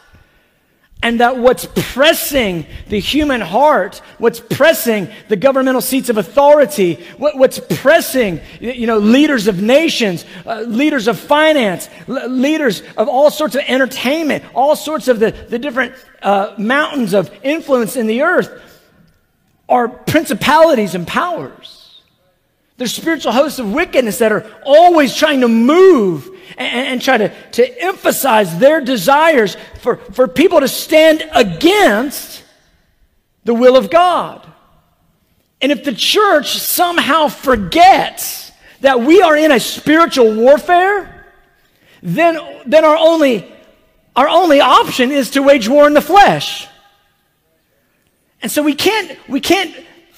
[1.02, 7.36] And that what's pressing the human heart, what's pressing the governmental seats of authority, what,
[7.36, 13.30] what's pressing, you know, leaders of nations, uh, leaders of finance, l- leaders of all
[13.30, 18.22] sorts of entertainment, all sorts of the, the different uh, mountains of influence in the
[18.22, 18.50] earth
[19.68, 21.85] are principalities and powers.
[22.76, 27.50] There's spiritual hosts of wickedness that are always trying to move and, and, try to,
[27.52, 32.44] to emphasize their desires for, for people to stand against
[33.44, 34.46] the will of God.
[35.60, 41.26] And if the church somehow forgets that we are in a spiritual warfare,
[42.02, 43.50] then, then our, only,
[44.14, 46.68] our only option is to wage war in the flesh.
[48.42, 49.74] And so we can't, we can't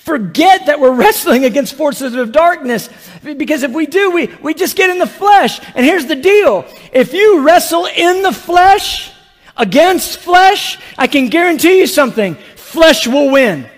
[0.08, 2.88] forget that we're wrestling against forces of darkness.
[3.22, 5.60] Because if we do, we, we just get in the flesh.
[5.74, 9.12] And here's the deal if you wrestle in the flesh
[9.54, 13.68] against flesh, I can guarantee you something flesh will win.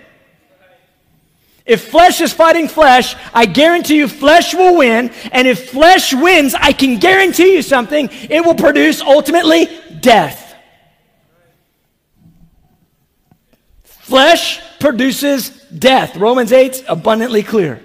[1.65, 5.11] If flesh is fighting flesh, I guarantee you flesh will win.
[5.33, 9.67] And if flesh wins, I can guarantee you something it will produce ultimately
[9.99, 10.55] death.
[13.83, 16.17] Flesh produces death.
[16.17, 17.81] Romans 8 abundantly clear.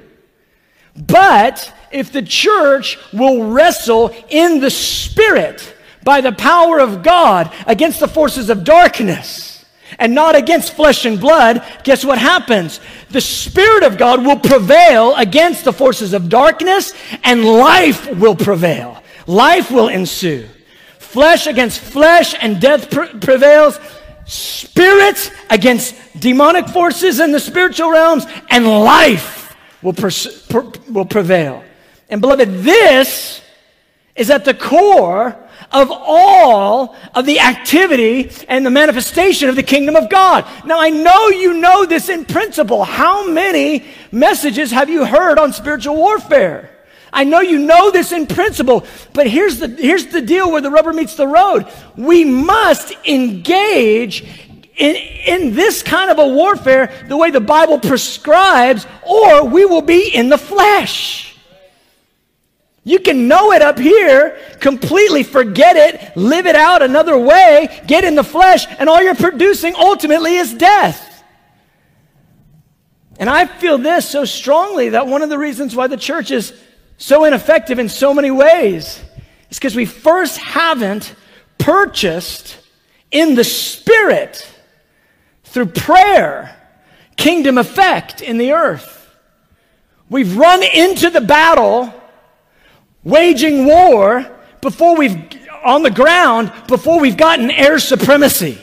[0.97, 8.01] But if the church will wrestle in the spirit by the power of God against
[8.01, 9.65] the forces of darkness
[9.99, 12.81] and not against flesh and blood, guess what happens?
[13.11, 19.03] The Spirit of God will prevail against the forces of darkness and life will prevail.
[19.27, 20.47] Life will ensue.
[20.99, 23.79] Flesh against flesh and death prevails
[24.27, 31.65] spirit against demonic forces in the spiritual realms, and life will, pers- per- will prevail.
[32.09, 33.41] And beloved, this
[34.15, 35.37] is at the core
[35.73, 40.47] of all of the activity and the manifestation of the kingdom of God.
[40.65, 42.85] Now, I know you know this in principle.
[42.85, 46.76] How many messages have you heard on spiritual warfare?
[47.13, 50.71] I know you know this in principle, but here's the, here's the deal where the
[50.71, 51.67] rubber meets the road.
[51.97, 54.23] We must engage
[54.77, 59.83] in, in this kind of a warfare the way the Bible prescribes, or we will
[59.83, 61.37] be in the flesh.
[62.85, 68.05] You can know it up here, completely forget it, live it out another way, get
[68.05, 71.25] in the flesh, and all you're producing ultimately is death.
[73.19, 76.53] And I feel this so strongly that one of the reasons why the church is
[76.99, 79.03] so ineffective in so many ways
[79.51, 81.15] is because we first haven't
[81.59, 82.59] purchased
[83.11, 84.49] in the Spirit
[85.45, 86.57] through prayer,
[87.17, 88.93] kingdom effect in the earth.
[90.09, 91.93] We've run into the battle,
[93.05, 94.27] waging war
[94.61, 95.17] before we've,
[95.65, 98.59] on the ground, before we've gotten air supremacy.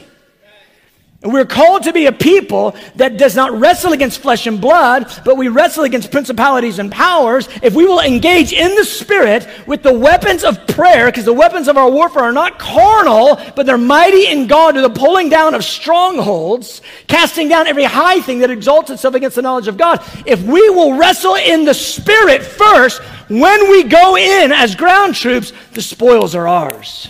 [1.24, 5.10] And we're called to be a people that does not wrestle against flesh and blood,
[5.24, 7.48] but we wrestle against principalities and powers.
[7.64, 11.70] If we will engage in the Spirit with the weapons of prayer, because the weapons
[11.70, 15.56] of our warfare are not carnal, but they're mighty in God to the pulling down
[15.56, 20.04] of strongholds, casting down every high thing that exalts itself against the knowledge of God.
[20.26, 25.54] If we will wrestle in the Spirit first, when we go in as ground troops,
[25.72, 27.08] the spoils are ours.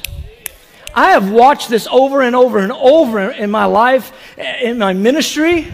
[0.93, 4.93] I have watched this over and over and over in my life, eh, in my
[4.93, 5.71] ministry.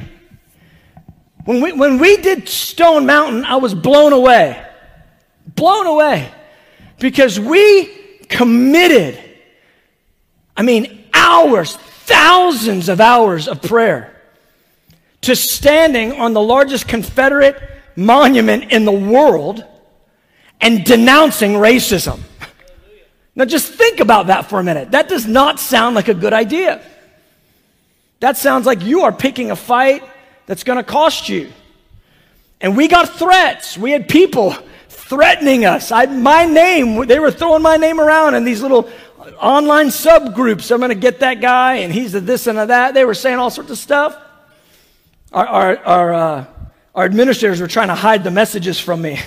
[1.45, 4.65] When we, when we did Stone Mountain, I was blown away.
[5.55, 6.31] Blown away.
[6.99, 7.85] Because we
[8.29, 9.19] committed,
[10.55, 14.15] I mean, hours, thousands of hours of prayer
[15.21, 17.61] to standing on the largest Confederate
[17.95, 19.63] monument in the world
[20.61, 22.19] and denouncing racism.
[23.39, 24.91] Now just think about that for a minute.
[24.91, 26.81] That does not sound like a good idea.
[28.19, 30.03] That sounds like you are picking a fight
[30.45, 31.49] that's going to cost you.
[32.59, 33.77] And we got threats.
[33.77, 34.57] We had people
[34.89, 35.89] threatening us.
[35.89, 38.89] I, my name, they were throwing my name around in these little
[39.39, 40.69] online subgroups.
[40.69, 42.93] I'm going to get that guy, and he's a this and a that.
[42.93, 44.17] They were saying all sorts of stuff.
[45.31, 46.45] Our, our, our, uh,
[46.93, 49.17] our administrators were trying to hide the messages from me.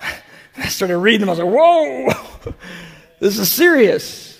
[0.56, 1.28] I started reading them.
[1.28, 2.54] I was like, whoa.
[3.22, 4.36] This is serious.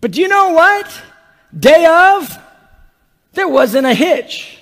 [0.00, 0.88] But do you know what?
[1.58, 2.38] Day of,
[3.32, 4.60] there wasn't a hitch.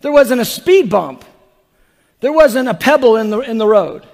[0.00, 1.24] There wasn't a speed bump.
[2.18, 4.04] There wasn't a pebble in the, in the road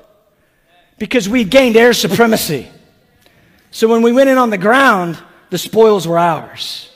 [0.98, 2.68] because we gained air supremacy.
[3.70, 5.16] So when we went in on the ground,
[5.48, 6.90] the spoils were ours.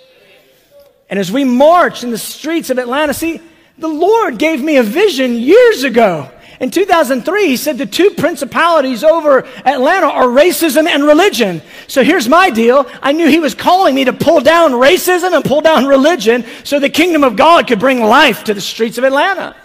[1.08, 3.40] And as we marched in the streets of Atlanta, see,
[3.78, 6.30] the Lord gave me a vision years ago.
[6.62, 11.60] In 2003, he said the two principalities over Atlanta are racism and religion.
[11.88, 12.88] So here's my deal.
[13.02, 16.78] I knew he was calling me to pull down racism and pull down religion so
[16.78, 19.56] the kingdom of God could bring life to the streets of Atlanta.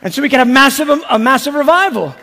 [0.00, 2.14] And so we could have massive, um, a massive revival.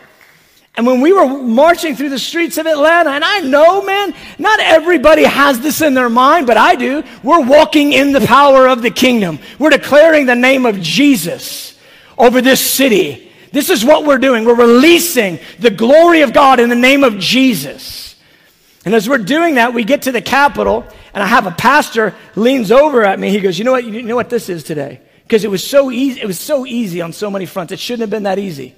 [0.76, 4.58] And when we were marching through the streets of Atlanta, and I know, man, not
[4.58, 7.04] everybody has this in their mind, but I do.
[7.22, 9.38] We're walking in the power of the kingdom.
[9.56, 11.78] We're declaring the name of Jesus
[12.18, 14.44] over this city this is what we're doing.
[14.44, 18.16] We're releasing the glory of God in the name of Jesus.
[18.84, 22.14] And as we're doing that, we get to the Capitol, and I have a pastor
[22.36, 23.30] leans over at me.
[23.30, 23.84] He goes, "You know what?
[23.84, 25.00] You know what this is today?
[25.24, 26.20] Because it was so easy.
[26.20, 27.72] It was so easy on so many fronts.
[27.72, 28.74] It shouldn't have been that easy.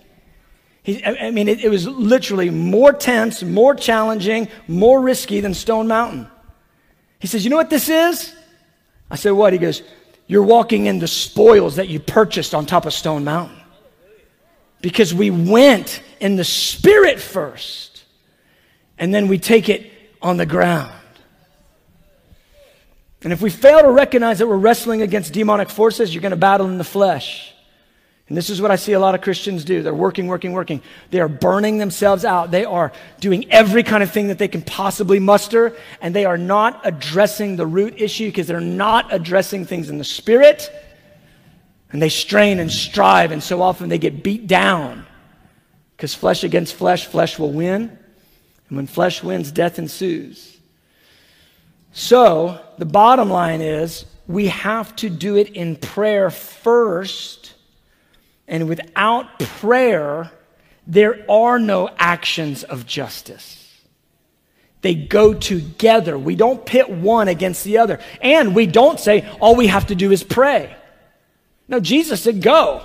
[0.82, 5.86] He, I mean, it, it was literally more tense, more challenging, more risky than Stone
[5.86, 6.26] Mountain.
[7.18, 8.34] He says, "You know what this is?"
[9.10, 9.82] I said, "What?" He goes,
[10.26, 13.59] "You're walking in the spoils that you purchased on top of Stone Mountain."
[14.82, 18.04] Because we went in the spirit first
[18.98, 19.90] and then we take it
[20.22, 20.92] on the ground.
[23.22, 26.36] And if we fail to recognize that we're wrestling against demonic forces, you're going to
[26.36, 27.52] battle in the flesh.
[28.28, 29.82] And this is what I see a lot of Christians do.
[29.82, 30.82] They're working, working, working.
[31.10, 32.50] They are burning themselves out.
[32.50, 36.38] They are doing every kind of thing that they can possibly muster, and they are
[36.38, 40.70] not addressing the root issue because they're not addressing things in the spirit
[41.92, 45.06] and they strain and strive, and so often they get beat down.
[45.96, 47.98] Because flesh against flesh, flesh will win.
[48.68, 50.58] And when flesh wins, death ensues.
[51.92, 57.54] So, the bottom line is we have to do it in prayer first.
[58.46, 60.30] And without prayer,
[60.86, 63.56] there are no actions of justice.
[64.82, 66.18] They go together.
[66.18, 68.00] We don't pit one against the other.
[68.22, 70.74] And we don't say all we have to do is pray.
[71.70, 72.82] No, Jesus said go.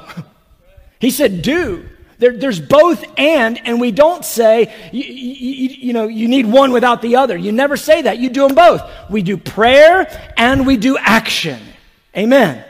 [0.99, 1.89] He said do.
[2.19, 6.71] There, there's both and, and we don't say, you, you, you, know, you need one
[6.71, 7.35] without the other.
[7.35, 8.19] You never say that.
[8.19, 8.81] You do them both.
[9.09, 11.61] We do prayer and we do action.
[12.15, 12.63] Amen.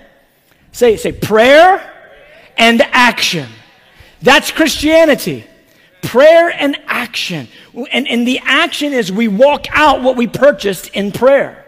[0.72, 1.94] Say, say prayer
[2.58, 3.48] and action.
[4.22, 5.46] That's Christianity.
[6.02, 7.48] Prayer and action.
[7.92, 11.66] And, and the action is we walk out what we purchased in prayer.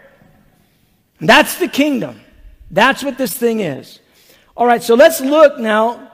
[1.20, 2.20] That's the kingdom.
[2.70, 4.00] That's what this thing is.
[4.58, 6.10] All right, so let's look now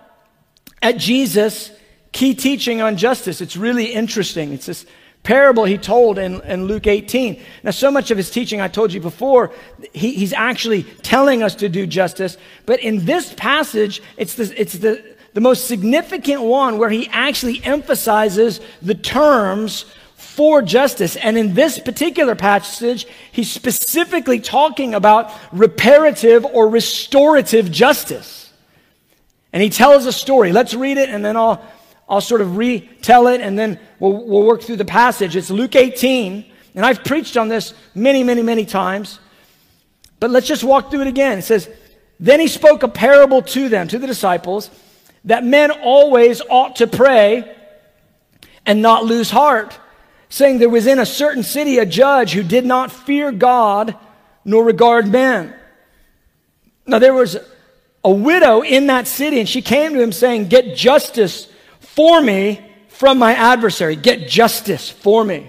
[0.82, 1.70] at Jesus'
[2.12, 3.40] key teaching on justice.
[3.40, 4.52] It's really interesting.
[4.52, 4.84] It's this
[5.22, 7.40] parable he told in, in Luke 18.
[7.62, 9.50] Now, so much of his teaching, I told you before,
[9.94, 12.36] he, he's actually telling us to do justice.
[12.66, 17.64] But in this passage, it's, the, it's the, the most significant one where he actually
[17.64, 19.86] emphasizes the terms
[20.34, 21.14] for justice.
[21.14, 28.52] And in this particular passage, he's specifically talking about reparative or restorative justice.
[29.52, 30.50] And he tells a story.
[30.50, 31.64] Let's read it and then I'll,
[32.08, 35.36] I'll sort of retell it and then we'll, we'll work through the passage.
[35.36, 36.44] It's Luke 18.
[36.74, 39.20] And I've preached on this many, many, many times.
[40.18, 41.38] But let's just walk through it again.
[41.38, 41.68] It says,
[42.18, 44.68] Then he spoke a parable to them, to the disciples,
[45.26, 47.56] that men always ought to pray
[48.66, 49.78] and not lose heart,
[50.34, 53.96] saying there was in a certain city a judge who did not fear God
[54.44, 55.54] nor regard men.
[56.88, 57.36] Now there was
[58.02, 62.68] a widow in that city, and she came to him saying, Get justice for me
[62.88, 63.94] from my adversary.
[63.94, 65.48] Get justice for me.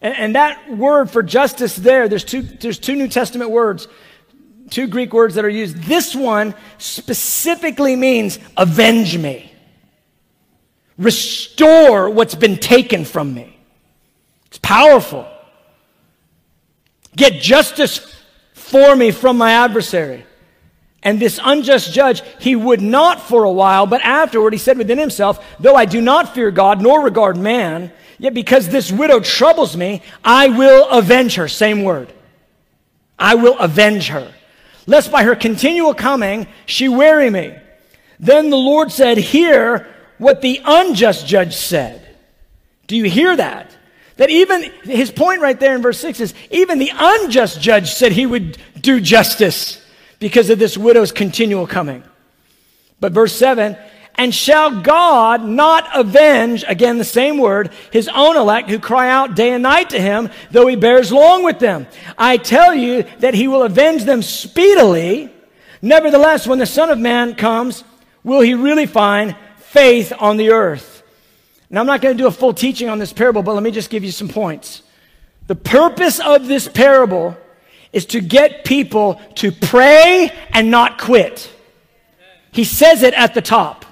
[0.00, 3.88] And, and that word for justice there, there's two, there's two New Testament words,
[4.70, 5.78] two Greek words that are used.
[5.78, 9.52] This one specifically means avenge me.
[10.96, 13.58] Restore what's been taken from me.
[14.52, 15.26] It's powerful.
[17.16, 18.22] Get justice
[18.52, 20.26] for me from my adversary.
[21.02, 24.98] And this unjust judge, he would not for a while, but afterward he said within
[24.98, 29.74] himself, Though I do not fear God nor regard man, yet because this widow troubles
[29.74, 31.48] me, I will avenge her.
[31.48, 32.12] Same word.
[33.18, 34.30] I will avenge her.
[34.86, 37.56] Lest by her continual coming she weary me.
[38.20, 39.88] Then the Lord said, Hear
[40.18, 42.06] what the unjust judge said.
[42.86, 43.74] Do you hear that?
[44.22, 48.12] That even, his point right there in verse 6 is, even the unjust judge said
[48.12, 49.84] he would do justice
[50.20, 52.04] because of this widow's continual coming.
[53.00, 53.76] But verse 7,
[54.14, 59.34] and shall God not avenge, again the same word, his own elect who cry out
[59.34, 61.88] day and night to him, though he bears long with them?
[62.16, 65.32] I tell you that he will avenge them speedily.
[65.82, 67.82] Nevertheless, when the Son of Man comes,
[68.22, 70.91] will he really find faith on the earth?
[71.72, 73.70] Now, I'm not going to do a full teaching on this parable, but let me
[73.70, 74.82] just give you some points.
[75.46, 77.34] The purpose of this parable
[77.94, 81.50] is to get people to pray and not quit.
[82.52, 83.86] He says it at the top.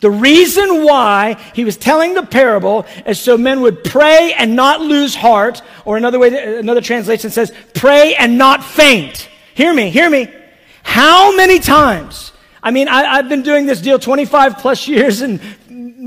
[0.00, 4.80] The reason why he was telling the parable is so men would pray and not
[4.80, 9.28] lose heart, or another way, another translation says, pray and not faint.
[9.54, 10.32] Hear me, hear me.
[10.82, 12.32] How many times?
[12.62, 15.40] I mean, I, have been doing this deal 25 plus years and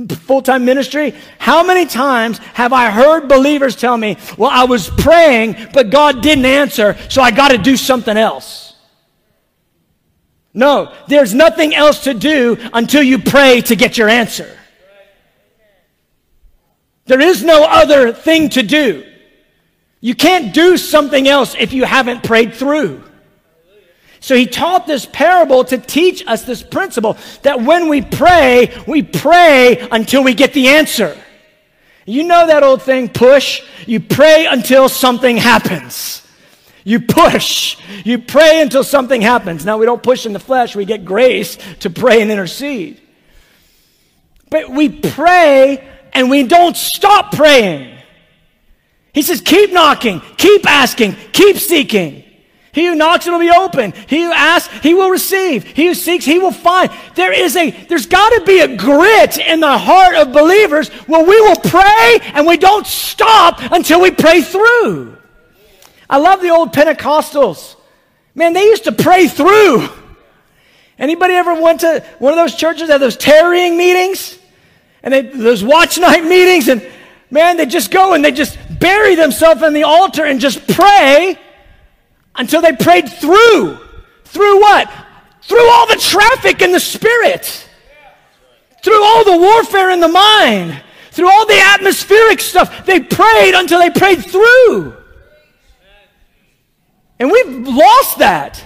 [0.07, 4.89] full time ministry, how many times have I heard believers tell me, well, I was
[4.89, 8.75] praying, but God didn't answer, so I got to do something else?
[10.53, 14.57] No, there's nothing else to do until you pray to get your answer.
[17.05, 19.03] There is no other thing to do.
[20.01, 23.03] You can't do something else if you haven't prayed through.
[24.19, 29.01] So he taught this parable to teach us this principle that when we pray, we
[29.01, 31.17] pray until we get the answer.
[32.05, 33.61] You know that old thing, push.
[33.85, 36.25] You pray until something happens.
[36.83, 37.77] You push.
[38.03, 39.65] You pray until something happens.
[39.65, 42.99] Now, we don't push in the flesh, we get grace to pray and intercede.
[44.49, 47.95] But we pray and we don't stop praying.
[49.13, 52.23] He says, keep knocking, keep asking, keep seeking.
[52.71, 53.93] He who knocks, it'll be open.
[54.07, 55.63] He who asks, he will receive.
[55.63, 56.91] He who seeks, he will find.
[57.15, 61.25] There is a, there's got to be a grit in the heart of believers where
[61.25, 65.17] we will pray and we don't stop until we pray through.
[66.09, 67.75] I love the old Pentecostals.
[68.35, 69.89] Man, they used to pray through.
[70.99, 74.37] Anybody ever went to one of those churches that those tarrying meetings?
[75.01, 76.85] And they, those watch night meetings and
[77.31, 81.39] man, they just go and they just bury themselves in the altar and just pray
[82.39, 83.77] until they prayed through.
[84.23, 84.91] Through what?
[85.43, 87.69] Through all the traffic in the spirit.
[88.81, 90.81] Through all the warfare in the mind.
[91.11, 92.85] Through all the atmospheric stuff.
[92.85, 94.95] They prayed until they prayed through.
[97.19, 98.63] And we've lost that.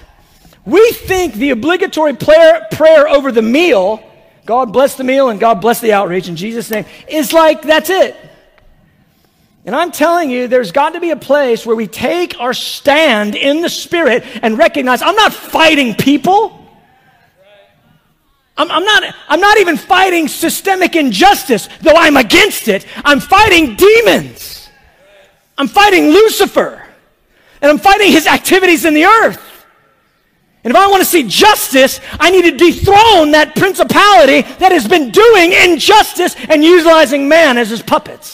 [0.66, 4.02] We think the obligatory prayer, prayer over the meal,
[4.46, 7.90] God bless the meal and God bless the outreach in Jesus' name, is like that's
[7.90, 8.16] it.
[9.66, 13.36] And I'm telling you, there's got to be a place where we take our stand
[13.36, 16.60] in the Spirit and recognize I'm not fighting people.
[18.58, 22.86] I'm, I'm, not, I'm not even fighting systemic injustice, though I'm against it.
[23.06, 24.70] I'm fighting demons.
[25.58, 26.86] I'm fighting Lucifer.
[27.62, 29.66] And I'm fighting his activities in the earth.
[30.66, 34.88] And if I want to see justice, I need to dethrone that principality that has
[34.88, 38.33] been doing injustice and utilizing man as his puppets.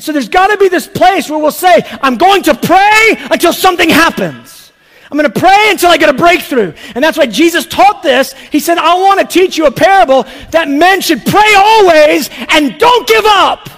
[0.00, 3.16] And so there's got to be this place where we'll say, I'm going to pray
[3.30, 4.72] until something happens.
[5.10, 6.72] I'm going to pray until I get a breakthrough.
[6.94, 8.32] And that's why Jesus taught this.
[8.32, 10.22] He said, I want to teach you a parable
[10.52, 13.68] that men should pray always and don't give up.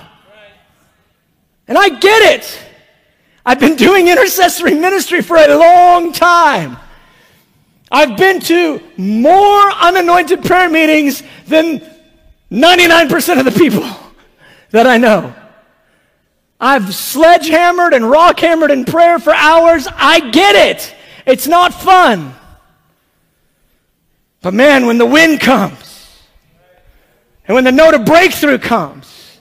[1.66, 2.60] And I get it.
[3.44, 6.76] I've been doing intercessory ministry for a long time.
[7.90, 11.80] I've been to more unanointed prayer meetings than
[12.52, 13.90] 99% of the people
[14.70, 15.34] that I know.
[16.62, 19.88] I've sledgehammered and rockhammered in prayer for hours.
[19.90, 20.94] I get it.
[21.26, 22.36] It's not fun.
[24.42, 26.22] But man, when the wind comes,
[27.48, 29.40] and when the note of breakthrough comes,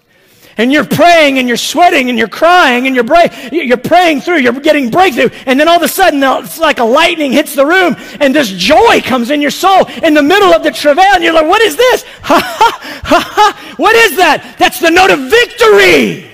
[0.57, 4.37] and you're praying and you're sweating and you're crying and you're, bra- you're praying through,
[4.37, 7.65] you're getting breakthrough, and then all of a sudden it's like a lightning hits the
[7.65, 11.23] room and this joy comes in your soul in the middle of the travail, and
[11.23, 12.03] you're like, what is this?
[12.23, 13.75] Ha ha ha ha!
[13.77, 14.55] What is that?
[14.57, 16.30] That's the note of victory!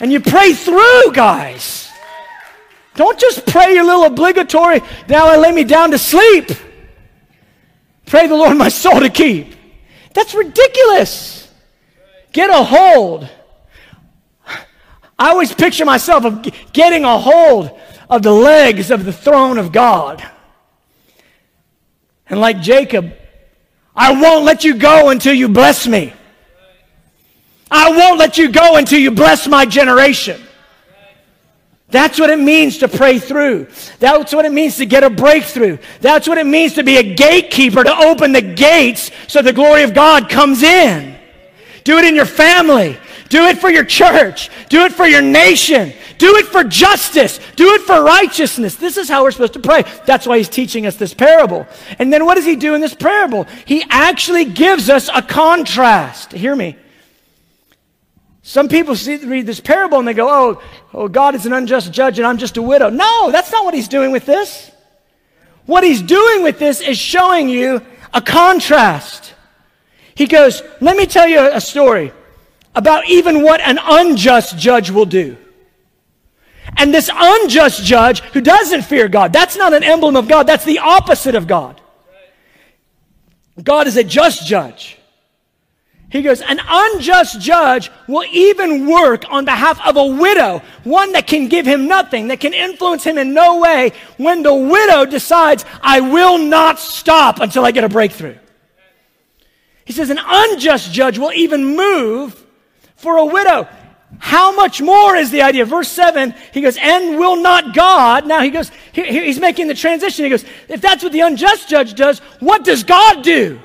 [0.00, 1.90] And you pray through, guys.
[2.94, 6.50] Don't just pray your little obligatory, now I lay me down to sleep.
[8.06, 9.54] Pray the Lord my soul to keep.
[10.12, 11.50] That's ridiculous.
[12.32, 13.28] Get a hold.
[15.18, 17.78] I always picture myself of getting a hold
[18.10, 20.24] of the legs of the throne of God.
[22.28, 23.12] And like Jacob,
[23.94, 26.12] I won't let you go until you bless me.
[27.76, 30.40] I won't let you go until you bless my generation.
[31.88, 33.66] That's what it means to pray through.
[33.98, 35.78] That's what it means to get a breakthrough.
[36.00, 39.82] That's what it means to be a gatekeeper, to open the gates so the glory
[39.82, 41.18] of God comes in.
[41.82, 42.96] Do it in your family.
[43.28, 44.50] Do it for your church.
[44.68, 45.92] Do it for your nation.
[46.18, 47.40] Do it for justice.
[47.56, 48.76] Do it for righteousness.
[48.76, 49.82] This is how we're supposed to pray.
[50.06, 51.66] That's why he's teaching us this parable.
[51.98, 53.48] And then what does he do in this parable?
[53.64, 56.30] He actually gives us a contrast.
[56.30, 56.76] Hear me.
[58.46, 61.90] Some people see, read this parable and they go, oh, oh, God is an unjust
[61.90, 62.90] judge and I'm just a widow.
[62.90, 64.70] No, that's not what he's doing with this.
[65.64, 67.80] What he's doing with this is showing you
[68.12, 69.32] a contrast.
[70.14, 72.12] He goes, Let me tell you a story
[72.74, 75.38] about even what an unjust judge will do.
[76.76, 80.66] And this unjust judge who doesn't fear God, that's not an emblem of God, that's
[80.66, 81.80] the opposite of God.
[83.62, 84.98] God is a just judge.
[86.14, 91.26] He goes, An unjust judge will even work on behalf of a widow, one that
[91.26, 95.64] can give him nothing, that can influence him in no way, when the widow decides,
[95.82, 98.36] I will not stop until I get a breakthrough.
[99.84, 102.46] He says, An unjust judge will even move
[102.94, 103.66] for a widow.
[104.20, 105.64] How much more is the idea?
[105.64, 108.28] Verse 7, he goes, And will not God?
[108.28, 110.22] Now he goes, he, he's making the transition.
[110.24, 113.58] He goes, If that's what the unjust judge does, what does God do?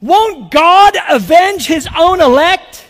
[0.00, 2.84] Won't God avenge his own elect?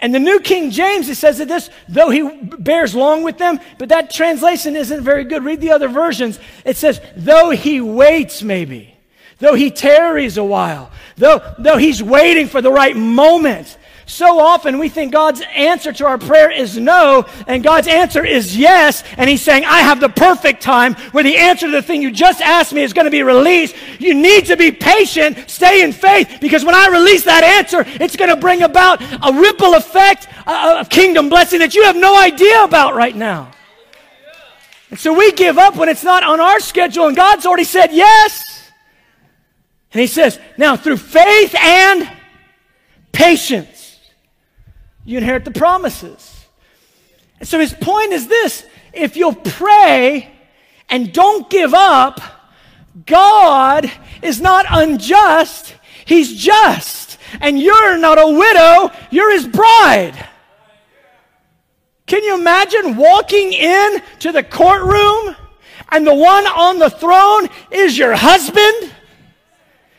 [0.00, 3.58] And the New King James, it says that this, though he bears long with them,
[3.78, 5.44] but that translation isn't very good.
[5.44, 6.38] Read the other versions.
[6.64, 8.94] It says, though he waits, maybe
[9.38, 13.76] though he tarries a while, though, though he's waiting for the right moment.
[14.06, 18.56] So often we think God's answer to our prayer is no, and God's answer is
[18.56, 22.02] yes, and He's saying, I have the perfect time where the answer to the thing
[22.02, 23.74] you just asked me is going to be released.
[23.98, 28.14] You need to be patient, stay in faith, because when I release that answer, it's
[28.14, 32.62] going to bring about a ripple effect of kingdom blessing that you have no idea
[32.62, 33.52] about right now.
[34.90, 37.90] And so we give up when it's not on our schedule, and God's already said
[37.90, 38.70] yes.
[39.92, 42.10] And he says, now through faith and
[43.12, 43.73] patience,
[45.04, 46.46] you inherit the promises.
[47.40, 50.30] And so his point is this if you'll pray
[50.88, 52.20] and don't give up,
[53.06, 53.90] God
[54.22, 55.74] is not unjust,
[56.04, 57.18] He's just.
[57.40, 60.28] And you're not a widow, you're His bride.
[62.06, 65.34] Can you imagine walking in to the courtroom
[65.90, 68.92] and the one on the throne is your husband?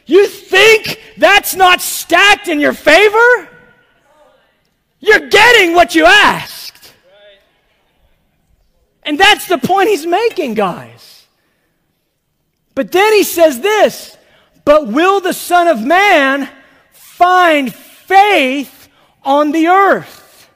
[0.05, 3.49] You think that's not stacked in your favor?
[5.05, 6.93] You're getting what you asked.
[9.03, 11.27] And that's the point he's making, guys.
[12.73, 14.17] But then he says this
[14.65, 16.49] But will the Son of Man
[16.91, 18.89] find faith
[19.23, 20.49] on the earth?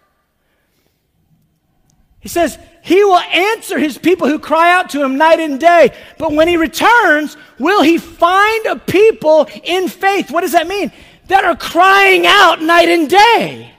[2.19, 5.95] He says, he will answer his people who cry out to him night and day.
[6.17, 10.31] But when he returns, will he find a people in faith?
[10.31, 10.91] What does that mean?
[11.27, 13.73] That are crying out night and day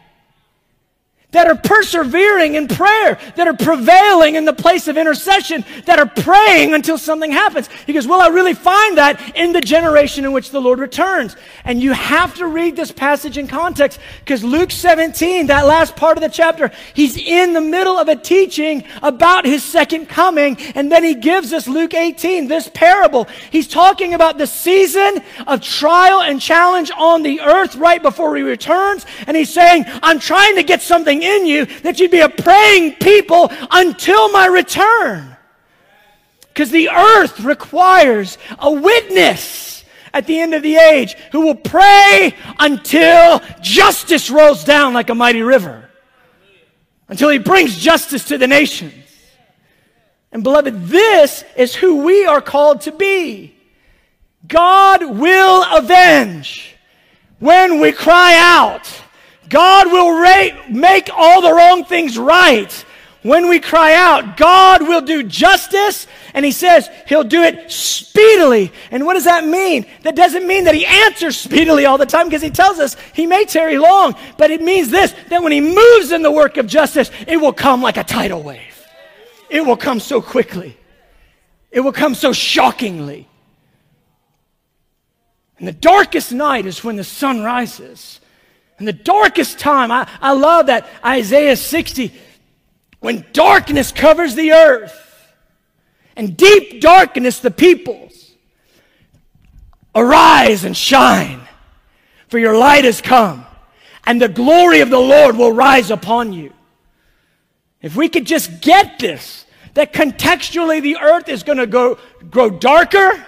[1.33, 6.07] that are persevering in prayer, that are prevailing in the place of intercession, that are
[6.07, 7.69] praying until something happens.
[7.87, 11.37] He goes, Well, I really find that in the generation in which the Lord returns.
[11.65, 16.17] And you have to read this passage in context because Luke 17, that last part
[16.17, 20.57] of the chapter, he's in the middle of a teaching about his second coming.
[20.75, 23.29] And then he gives us Luke 18, this parable.
[23.51, 28.43] He's talking about the season of trial and challenge on the earth right before he
[28.43, 29.07] returns.
[29.27, 32.29] And he's saying, I'm trying to get something something in you that you'd be a
[32.29, 35.37] praying people until my return.
[36.49, 42.35] Because the earth requires a witness at the end of the age who will pray
[42.59, 45.89] until justice rolls down like a mighty river,
[47.09, 48.95] until he brings justice to the nations.
[50.33, 53.55] And beloved, this is who we are called to be.
[54.47, 56.77] God will avenge
[57.39, 59.03] when we cry out.
[59.51, 60.23] God will
[60.71, 62.73] make all the wrong things right
[63.23, 64.37] when we cry out.
[64.37, 68.73] God will do justice, and He says He'll do it speedily.
[68.93, 69.87] And what does that mean?
[70.03, 73.27] That doesn't mean that He answers speedily all the time because He tells us He
[73.27, 76.67] may tarry long, but it means this that when He moves in the work of
[76.67, 78.87] justice, it will come like a tidal wave.
[79.51, 80.77] It will come so quickly,
[81.73, 83.27] it will come so shockingly.
[85.59, 88.21] And the darkest night is when the sun rises.
[88.81, 92.15] And the darkest time, I, I love that Isaiah 60,
[93.01, 94.97] when darkness covers the earth
[96.17, 98.33] and deep darkness the peoples.
[99.95, 101.43] Arise and shine,
[102.29, 103.45] for your light has come,
[104.05, 106.51] and the glory of the Lord will rise upon you.
[107.83, 111.99] If we could just get this, that contextually the earth is going to go,
[112.31, 113.27] grow darker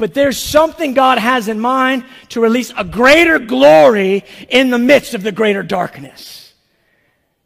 [0.00, 5.12] but there's something God has in mind to release a greater glory in the midst
[5.12, 6.54] of the greater darkness.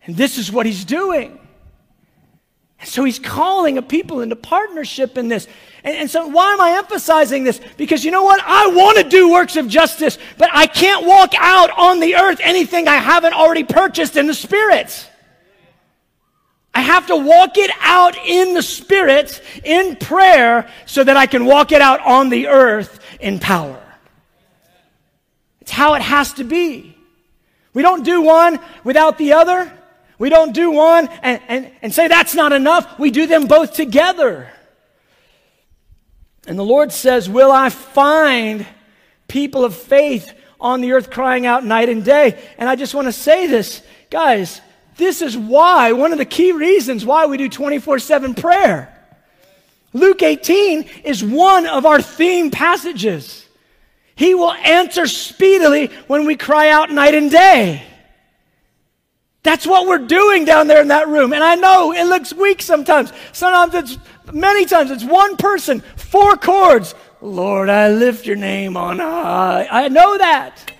[0.07, 1.36] And this is what he's doing.
[2.78, 5.48] And so he's calling a people into partnership in this.
[5.82, 7.61] And, and, so why am I emphasizing this?
[7.76, 8.40] Because you know what?
[8.44, 12.38] I want to do works of justice, but I can't walk out on the earth
[12.40, 15.11] anything I haven't already purchased in the spirit.
[16.75, 21.45] I have to walk it out in the Spirit, in prayer, so that I can
[21.45, 23.81] walk it out on the earth in power.
[25.61, 26.97] It's how it has to be.
[27.72, 29.72] We don't do one without the other.
[30.18, 32.99] We don't do one and, and, and say that's not enough.
[32.99, 34.51] We do them both together.
[36.47, 38.66] And the Lord says, Will I find
[39.29, 42.43] people of faith on the earth crying out night and day?
[42.59, 44.61] And I just want to say this, guys,
[44.97, 48.90] this is why, one of the key reasons why we do 24 7 prayer.
[49.92, 53.47] Luke 18 is one of our theme passages.
[54.16, 57.82] He will answer speedily when we cry out night and day.
[59.45, 61.32] That's what we're doing down there in that room.
[61.32, 63.12] And I know it looks weak sometimes.
[63.32, 63.99] Sometimes it's,
[64.32, 66.95] many times it's one person, four chords.
[67.20, 69.68] Lord, I lift your name on high.
[69.70, 70.74] I know that.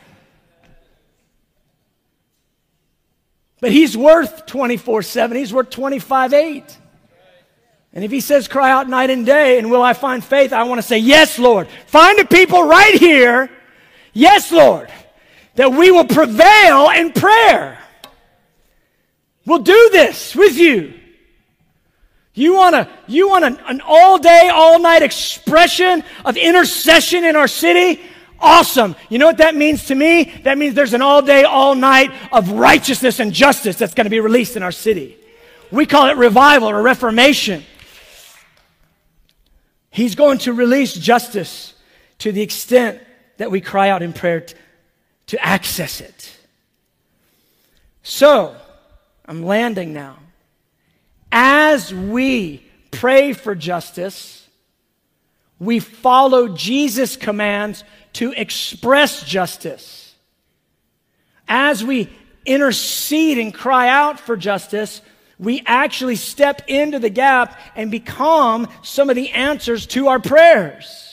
[3.65, 5.39] But he's worth 24 7.
[5.39, 6.79] He's worth 25 8.
[7.95, 10.53] And if he says, cry out night and day, and will I find faith?
[10.53, 11.67] I want to say, yes, Lord.
[11.87, 13.51] Find the people right here.
[14.13, 14.93] Yes, Lord.
[15.55, 17.79] That we will prevail in prayer.
[19.47, 20.93] We'll do this with you.
[22.35, 27.35] You want a, you want an, an all day, all night expression of intercession in
[27.35, 28.03] our city?
[28.45, 28.95] Awesome.
[29.09, 30.25] You know what that means to me?
[30.43, 34.11] That means there's an all day, all night of righteousness and justice that's going to
[34.11, 35.17] be released in our city.
[35.71, 37.65] We call it revival or reformation.
[39.89, 41.73] He's going to release justice
[42.19, 43.01] to the extent
[43.39, 44.55] that we cry out in prayer to,
[45.29, 46.37] to access it.
[48.03, 48.55] So,
[49.25, 50.19] I'm landing now.
[51.33, 54.47] As we pray for justice,
[55.59, 57.85] we follow Jesus' commands
[58.15, 60.15] to express justice.
[61.47, 62.11] As we
[62.47, 65.01] intercede and cry out for justice,
[65.39, 71.05] we actually step into the gap and become some of the answers to our prayers.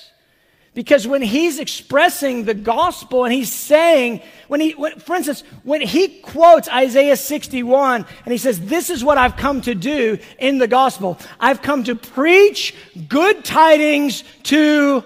[0.73, 5.81] Because when he's expressing the gospel and he's saying, when he, when, for instance, when
[5.81, 10.59] he quotes Isaiah 61 and he says, This is what I've come to do in
[10.59, 11.19] the gospel.
[11.41, 12.73] I've come to preach
[13.09, 15.03] good tidings to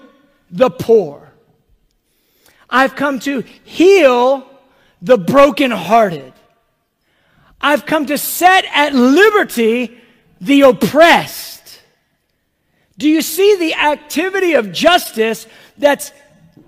[0.52, 1.25] the poor.
[2.70, 4.48] I've come to heal
[5.02, 6.34] the brokenhearted.
[7.62, 9.98] I've come to set at liberty
[10.42, 11.82] the oppressed.
[12.98, 15.48] Do you see the activity of justice
[15.78, 16.12] that's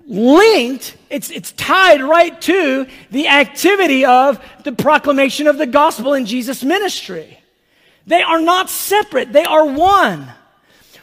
[0.08, 6.26] linked, it's, it's tied right to the activity of the proclamation of the gospel in
[6.26, 7.38] Jesus' ministry.
[8.06, 10.32] They are not separate, they are one.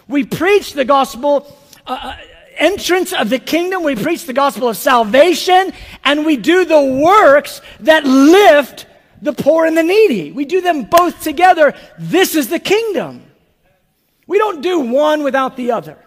[0.08, 1.56] We preach the gospel.
[1.86, 2.18] Uh, uh
[2.58, 7.62] entrance of the kingdom, we preach the gospel of salvation, and we do the works
[7.82, 8.88] that lift
[9.22, 10.32] the poor and the needy.
[10.32, 11.74] We do them both together.
[11.98, 13.24] This is the kingdom.
[14.28, 15.98] We don't do one without the other.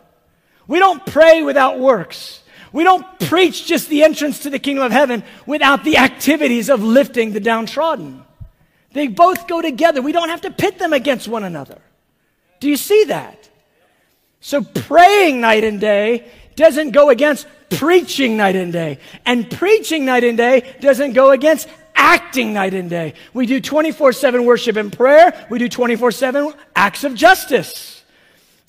[0.67, 2.43] We don't pray without works.
[2.73, 6.83] We don't preach just the entrance to the kingdom of heaven without the activities of
[6.83, 8.25] lifting the downtrodden.
[8.93, 10.03] They both go together.
[10.03, 11.81] We don't have to pit them against one another.
[12.61, 13.49] Do you see that?
[14.41, 18.99] So praying night and day doesn't go against preaching night and day.
[19.25, 23.15] And preaching night and day doesn't go against acting night and day.
[23.33, 25.47] We do 24 7 worship and prayer.
[25.49, 27.95] We do 24 7 acts of justice.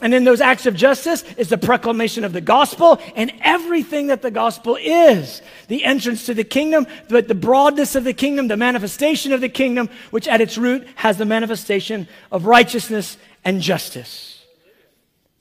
[0.01, 4.21] And in those acts of justice is the proclamation of the gospel and everything that
[4.21, 5.41] the gospel is.
[5.67, 9.49] The entrance to the kingdom, but the broadness of the kingdom, the manifestation of the
[9.49, 14.45] kingdom, which at its root has the manifestation of righteousness and justice.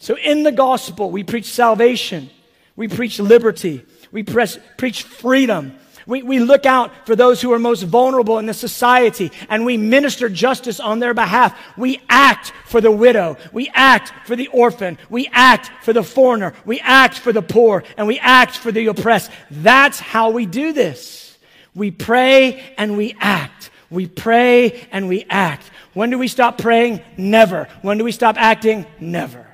[0.01, 2.31] So in the gospel, we preach salvation.
[2.79, 3.85] We preach liberty.
[4.13, 5.77] We press, preach freedom.
[6.07, 9.77] We, we look out for those who are most vulnerable in the society and we
[9.77, 11.59] minister justice on their behalf.
[11.77, 13.37] We act for the widow.
[13.53, 14.97] We act for the orphan.
[15.11, 16.55] We act for the foreigner.
[16.65, 19.33] We act for the poor and we act for the oppressed.
[19.51, 21.37] That's how we do this.
[21.75, 23.71] We pray and we act.
[23.91, 25.69] We pray and we act.
[25.95, 27.01] When do we stop praying?
[27.17, 27.67] Never.
[27.83, 28.87] When do we stop acting?
[29.01, 29.45] Never.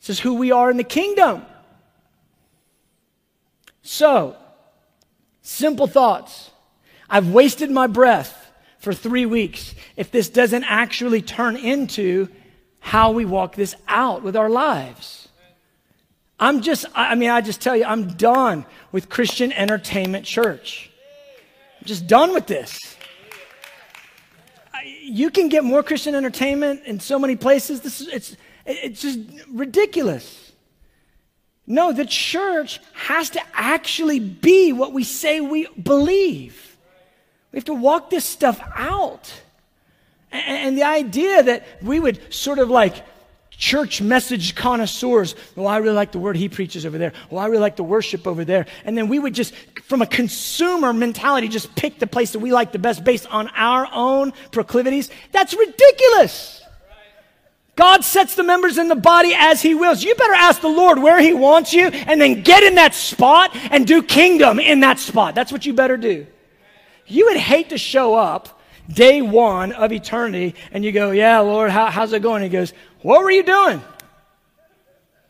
[0.00, 1.46] This is who we are in the kingdom.
[3.90, 4.36] So,
[5.48, 6.50] Simple thoughts.
[7.08, 12.28] I've wasted my breath for three weeks if this doesn't actually turn into
[12.80, 15.28] how we walk this out with our lives.
[16.38, 20.90] I'm just, I mean, I just tell you, I'm done with Christian entertainment church.
[21.80, 22.78] I'm just done with this.
[25.00, 27.80] You can get more Christian entertainment in so many places.
[27.80, 28.36] This is, it's,
[28.66, 29.18] it's just
[29.50, 30.47] ridiculous.
[31.70, 36.78] No, the church has to actually be what we say we believe.
[37.52, 39.30] We have to walk this stuff out.
[40.32, 43.04] And, the idea that we would sort of like
[43.50, 45.34] church message connoisseurs.
[45.56, 47.12] Oh, I really like the word he preaches over there.
[47.30, 48.66] Oh, I really like the worship over there.
[48.84, 49.54] And then we would just,
[49.84, 53.48] from a consumer mentality, just pick the place that we like the best based on
[53.48, 55.10] our own proclivities.
[55.32, 56.57] That's ridiculous.
[57.78, 60.02] God sets the members in the body as He wills.
[60.02, 63.56] You better ask the Lord where He wants you and then get in that spot
[63.70, 65.36] and do kingdom in that spot.
[65.36, 66.26] That's what you better do.
[67.06, 68.60] You would hate to show up
[68.92, 72.42] day one of eternity and you go, Yeah, Lord, how, how's it going?
[72.42, 72.72] He goes,
[73.02, 73.80] What were you doing?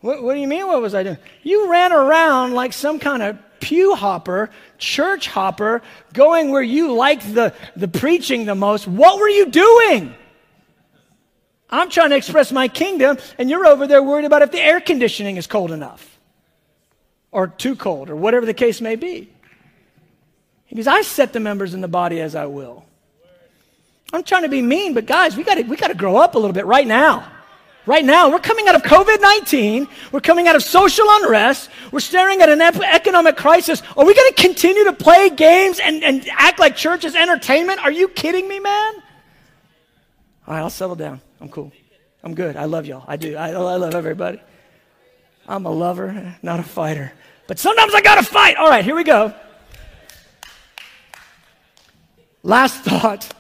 [0.01, 1.19] What, what do you mean, what was I doing?
[1.43, 5.83] You ran around like some kind of pew hopper, church hopper,
[6.15, 8.89] going where you liked the, the preaching the most.
[8.89, 10.15] What were you doing?
[11.71, 14.81] I'm trying to express my kingdom, and you're over there worried about if the air
[14.81, 16.19] conditioning is cold enough
[17.31, 19.31] or too cold or whatever the case may be.
[20.67, 22.85] He goes, I set the members in the body as I will.
[24.13, 26.55] I'm trying to be mean, but guys, we got we to grow up a little
[26.55, 27.31] bit right now.
[27.85, 29.89] Right now, we're coming out of COVID 19.
[30.13, 31.71] We're coming out of social unrest.
[31.91, 33.83] We're staring at an economic crisis.
[33.97, 37.81] Are we going to continue to play games and, and act like church is entertainment?
[37.81, 38.95] Are you kidding me, man?
[40.49, 41.21] All right, I'll settle down.
[41.43, 41.71] I'm cool.
[42.25, 42.57] I'm good.
[42.57, 43.05] I love y'all.
[43.07, 43.37] I do.
[43.37, 44.41] I, I love everybody.
[45.47, 47.13] I'm a lover, not a fighter.
[47.47, 48.57] But sometimes I got to fight.
[48.57, 49.35] All right, here we go.
[52.43, 53.31] Last thought.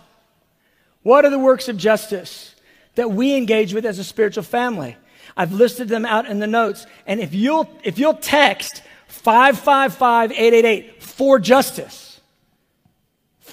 [1.02, 2.54] What are the works of justice
[2.94, 4.94] that we engage with as a spiritual family?
[5.34, 6.86] I've listed them out in the notes.
[7.06, 12.07] And if you'll, if you'll text 555 888 for justice,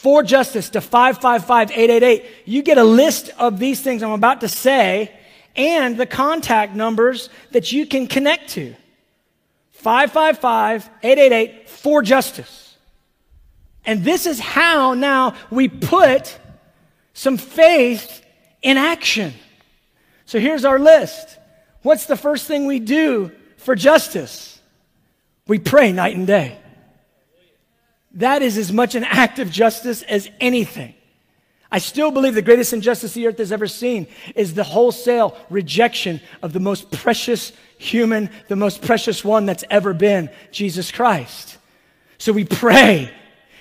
[0.06, 4.47] for justice to 555 888, you get a list of these things I'm about to
[4.47, 5.12] say
[5.56, 8.76] and the contact numbers that you can connect to.
[9.72, 12.78] 555 888 for justice.
[13.84, 16.38] And this is how now we put
[17.16, 18.24] some faith
[18.62, 19.34] in action.
[20.28, 21.36] So here's our list.
[21.82, 24.62] What's the first thing we do for justice?
[25.47, 26.60] We pray night and day.
[28.16, 30.95] That is as much an act of justice as anything.
[31.72, 36.22] I still believe the greatest injustice the earth has ever seen is the wholesale rejection
[36.41, 41.57] of the most precious human, the most precious one that's ever been, Jesus Christ.
[42.18, 43.11] So we pray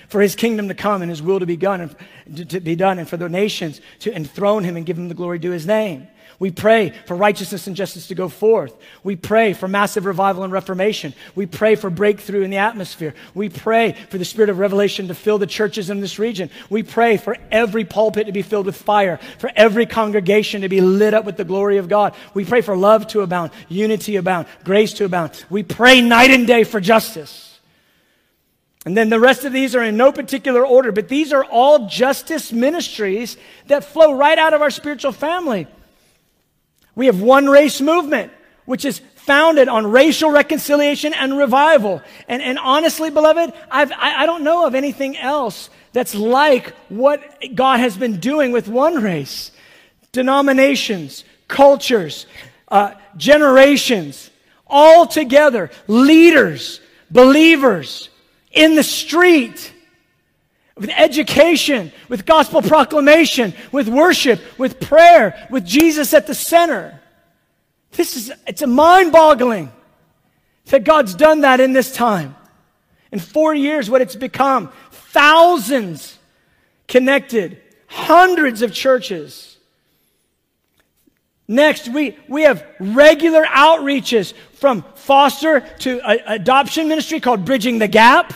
[0.07, 1.93] for his kingdom to come and his will to be done
[2.25, 5.15] and to be done and for the nations to enthrone him and give him the
[5.15, 6.07] glory due his name.
[6.37, 8.75] We pray for righteousness and justice to go forth.
[9.03, 11.13] We pray for massive revival and reformation.
[11.33, 13.13] We pray for breakthrough in the atmosphere.
[13.33, 16.49] We pray for the spirit of revelation to fill the churches in this region.
[16.69, 20.81] We pray for every pulpit to be filled with fire, for every congregation to be
[20.81, 22.13] lit up with the glory of God.
[22.33, 25.45] We pray for love to abound, unity abound, grace to abound.
[25.49, 27.59] We pray night and day for justice.
[28.85, 31.87] And then the rest of these are in no particular order, but these are all
[31.87, 33.35] justice ministries
[33.67, 35.67] that flow right out of our spiritual family.
[36.95, 38.31] We have one race movement,
[38.65, 42.01] which is founded on racial reconciliation and revival.
[42.27, 47.21] And, and honestly, beloved, I've, I, I don't know of anything else that's like what
[47.53, 49.51] God has been doing with one race.
[50.11, 52.25] Denominations, cultures,
[52.67, 54.29] uh, generations,
[54.67, 56.79] all together, leaders,
[57.11, 58.09] believers
[58.51, 59.73] in the street,
[60.77, 66.99] with education, with gospel proclamation, with worship, with prayer, with Jesus at the center.
[67.91, 69.71] This is, it's a mind boggling
[70.65, 72.35] that God's done that in this time.
[73.11, 76.17] In four years, what it's become thousands
[76.87, 79.57] connected, hundreds of churches.
[81.47, 87.87] Next, we, we have regular outreaches from foster to a, adoption ministry called Bridging the
[87.87, 88.33] Gap.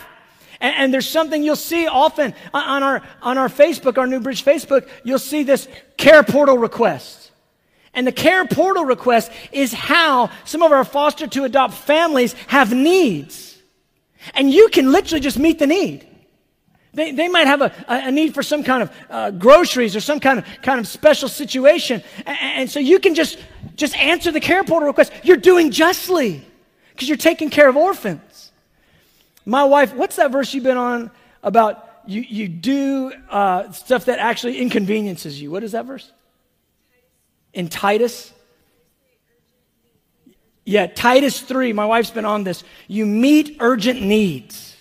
[0.60, 4.44] And, and, there's something you'll see often on our, on our Facebook, our New Bridge
[4.44, 7.30] Facebook, you'll see this care portal request.
[7.94, 12.72] And the care portal request is how some of our foster to adopt families have
[12.72, 13.58] needs.
[14.34, 16.06] And you can literally just meet the need.
[16.92, 20.18] They, they might have a, a need for some kind of uh, groceries or some
[20.18, 22.02] kind of, kind of special situation.
[22.26, 23.38] And, and so you can just,
[23.76, 25.12] just answer the care portal request.
[25.22, 26.44] You're doing justly
[26.92, 28.20] because you're taking care of orphans.
[29.50, 31.10] My wife, what's that verse you've been on
[31.42, 35.50] about you, you do uh, stuff that actually inconveniences you?
[35.50, 36.12] What is that verse?
[37.52, 38.32] In Titus?
[40.64, 41.72] Yeah, Titus 3.
[41.72, 42.62] My wife's been on this.
[42.86, 44.76] You meet urgent needs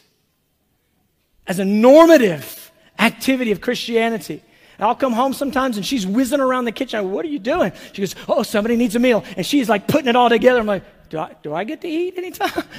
[1.47, 4.43] as a normative activity of Christianity.
[4.78, 7.01] And I'll come home sometimes and she's whizzing around the kitchen.
[7.01, 7.72] Go, what are you doing?
[7.93, 9.24] She goes, Oh, somebody needs a meal.
[9.36, 10.59] And she's like putting it all together.
[10.59, 12.63] I'm like, Do I, do I get to eat anytime?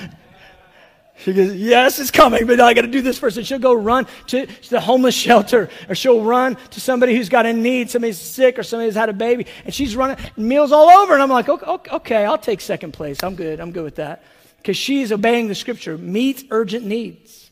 [1.23, 3.37] She goes, Yes, it's coming, but I got to do this first.
[3.37, 7.45] And she'll go run to, the homeless shelter, or she'll run to somebody who's got
[7.47, 9.47] a need, somebody's sick, or somebody's had a baby.
[9.64, 11.12] And she's running meals all over.
[11.12, 13.23] And I'm like, Okay, okay I'll take second place.
[13.23, 13.61] I'm good.
[13.61, 14.25] I'm good with that.
[14.57, 17.51] Because she's obeying the scripture meet urgent needs.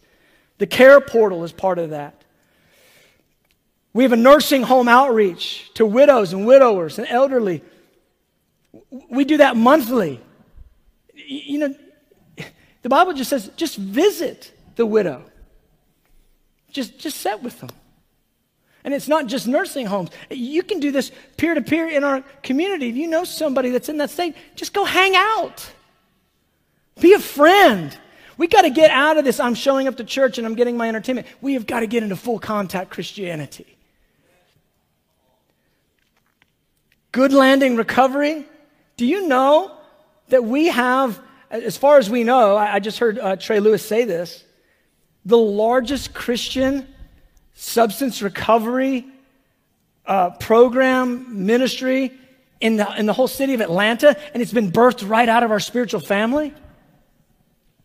[0.59, 2.15] The care portal is part of that.
[3.93, 7.63] We have a nursing home outreach to widows and widowers and elderly.
[9.11, 10.21] We do that monthly.
[11.15, 11.75] You know,
[12.83, 15.25] the Bible just says just visit the widow.
[16.71, 17.71] Just, just sit with them.
[18.85, 20.11] And it's not just nursing homes.
[20.31, 22.89] You can do this peer to peer in our community.
[22.89, 25.71] If you know somebody that's in that state, just go hang out.
[27.01, 27.97] Be a friend.
[28.37, 29.41] We got to get out of this.
[29.41, 31.27] I'm showing up to church and I'm getting my entertainment.
[31.41, 33.67] We have got to get into full contact Christianity.
[37.11, 38.47] Good landing recovery.
[38.97, 39.77] Do you know
[40.29, 41.21] that we have,
[41.51, 44.45] as far as we know, I, just heard uh, Trey Lewis say this,
[45.25, 46.87] the largest Christian
[47.55, 49.07] substance recovery
[50.07, 52.13] uh, program ministry
[52.61, 55.51] in the, in the whole city of Atlanta, and it's been birthed right out of
[55.51, 56.53] our spiritual family?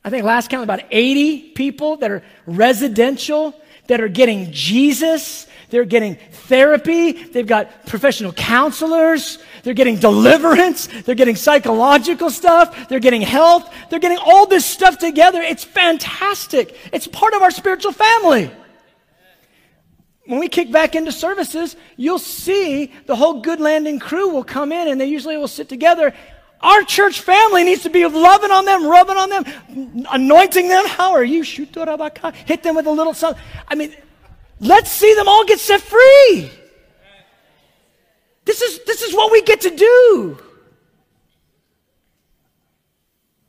[0.03, 3.53] I think last count about 80 people that are residential,
[3.87, 5.47] that are getting Jesus.
[5.69, 7.13] They're getting therapy.
[7.13, 9.39] They've got professional counselors.
[9.63, 10.87] They're getting deliverance.
[10.87, 12.87] They're getting psychological stuff.
[12.89, 13.73] They're getting health.
[13.89, 15.41] They're getting all this stuff together.
[15.41, 16.77] It's fantastic.
[16.91, 18.51] It's part of our spiritual family.
[20.25, 24.71] When we kick back into services, you'll see the whole Good Landing crew will come
[24.71, 26.13] in and they usually will sit together
[26.63, 30.85] our church family needs to be loving on them, rubbing on them, anointing them.
[30.87, 31.43] How are you?
[31.43, 33.43] Hit them with a little something.
[33.67, 33.93] I mean,
[34.61, 36.49] let's see them all get set free.
[38.45, 40.37] This is, this is what we get to do.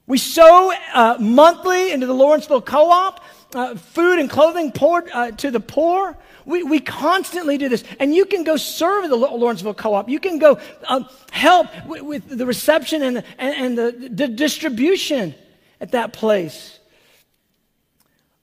[0.07, 5.31] We sow uh, monthly into the Lawrenceville Co op, uh, food and clothing poured uh,
[5.31, 6.19] to the poor.
[6.47, 7.84] We, we constantly do this.
[7.99, 10.09] And you can go serve the Lawrenceville Co op.
[10.09, 15.34] You can go um, help with, with, the reception and, the, and, the, the, distribution
[15.80, 16.78] at that place.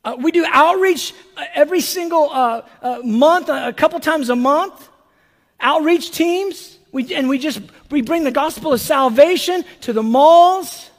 [0.04, 4.90] Uh, we do outreach uh, every single uh, uh, month, a couple times a month.
[5.60, 6.80] Outreach teams.
[6.92, 10.90] We, and we just we bring the gospel of salvation to the malls.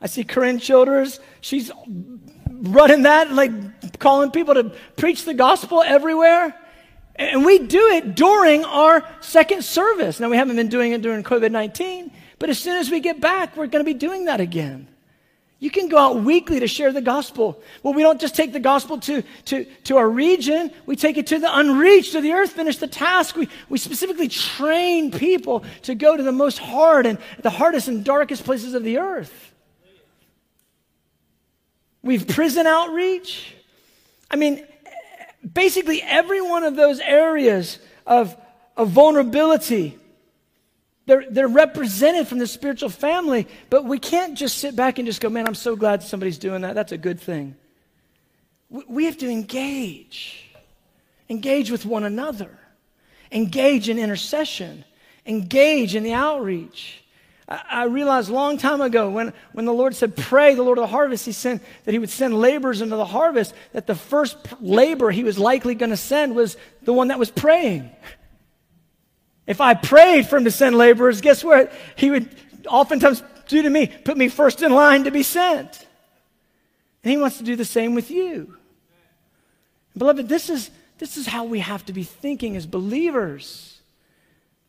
[0.00, 1.18] I see Corinne Childers.
[1.40, 1.70] She's
[2.66, 6.54] running that, like calling people to preach the gospel everywhere.
[7.16, 10.20] And we do it during our second service.
[10.20, 13.20] Now, we haven't been doing it during COVID 19, but as soon as we get
[13.20, 14.88] back, we're going to be doing that again.
[15.58, 17.62] You can go out weekly to share the gospel.
[17.82, 21.26] Well, we don't just take the gospel to, to, to our region, we take it
[21.28, 23.36] to the unreached, to the earth, finish the task.
[23.36, 28.04] We, we specifically train people to go to the most hard and the hardest and
[28.04, 29.54] darkest places of the earth.
[32.06, 33.52] We've prison outreach.
[34.30, 34.64] I mean,
[35.52, 38.36] basically every one of those areas of,
[38.76, 39.98] of vulnerability,
[41.06, 45.20] they're, they're represented from the spiritual family, but we can't just sit back and just
[45.20, 46.76] go, man, I'm so glad somebody's doing that.
[46.76, 47.56] That's a good thing.
[48.70, 50.44] We, we have to engage.
[51.28, 52.56] Engage with one another.
[53.32, 54.84] Engage in intercession.
[55.26, 57.02] Engage in the outreach.
[57.48, 60.82] I, realized a long time ago when, when the Lord said, Pray, the Lord of
[60.82, 64.36] the harvest, He sent that He would send laborers into the harvest, that the first
[64.60, 67.90] labor He was likely going to send was the one that was praying.
[69.46, 71.72] If I prayed for Him to send laborers, guess what?
[71.94, 72.34] He would
[72.66, 75.86] oftentimes do to me, put me first in line to be sent.
[77.04, 78.56] And He wants to do the same with you.
[79.96, 83.75] Beloved, this is, this is how we have to be thinking as believers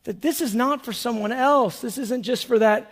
[0.04, 1.80] that this is not for someone else.
[1.80, 2.90] This isn't just for that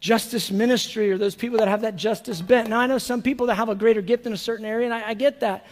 [0.00, 2.68] justice ministry or those people that have that justice bent.
[2.68, 4.94] Now, I know some people that have a greater gift in a certain area, and
[4.94, 5.66] I, I get that.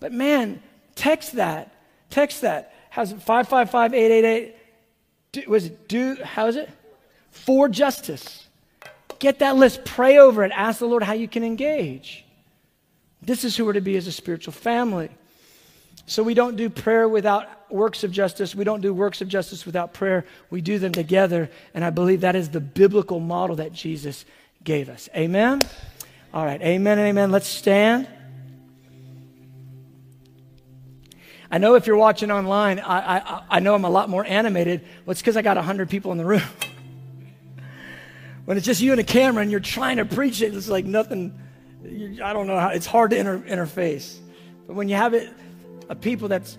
[0.00, 0.62] But man,
[0.94, 1.72] text that.
[2.08, 2.74] Text that.
[2.90, 3.22] How's it?
[3.22, 5.48] 555 888.
[5.48, 6.16] Was it do?
[6.22, 6.68] How is it?
[7.30, 8.48] For justice.
[9.18, 9.84] Get that list.
[9.84, 10.52] Pray over it.
[10.52, 12.24] Ask the Lord how you can engage.
[13.22, 15.10] This is who we're to be as a spiritual family.
[16.06, 18.54] So we don't do prayer without works of justice.
[18.54, 20.24] We don't do works of justice without prayer.
[20.50, 21.50] We do them together.
[21.74, 24.24] And I believe that is the biblical model that Jesus
[24.62, 25.08] gave us.
[25.16, 25.60] Amen?
[26.32, 26.60] All right.
[26.62, 27.30] Amen and amen.
[27.30, 28.08] Let's stand.
[31.50, 34.82] I know if you're watching online, I, I, I know I'm a lot more animated.
[35.04, 36.42] Well, it's because I got 100 people in the room.
[38.44, 40.84] when it's just you and a camera and you're trying to preach it, it's like
[40.84, 41.36] nothing.
[42.22, 44.18] I don't know how, it's hard to inter, interface.
[44.68, 45.28] But when you have it,
[45.88, 46.56] a people that's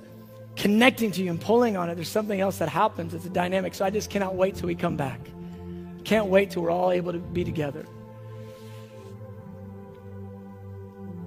[0.55, 3.13] connecting to you and pulling on it, there's something else that happens.
[3.13, 3.73] It's a dynamic.
[3.73, 5.19] So I just cannot wait till we come back.
[6.03, 7.85] Can't wait till we're all able to be together.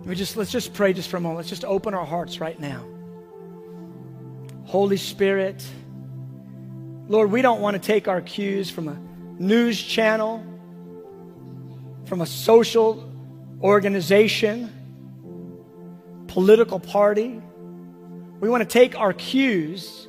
[0.05, 1.39] We just let's just pray just for a moment.
[1.39, 2.85] Let's just open our hearts right now.
[4.65, 5.65] Holy Spirit,
[7.09, 8.99] Lord, we don't want to take our cues from a
[9.39, 10.45] news channel,
[12.07, 13.11] from a social
[13.63, 14.71] organization,
[16.29, 17.41] political party.
[18.45, 20.07] We want to take our cues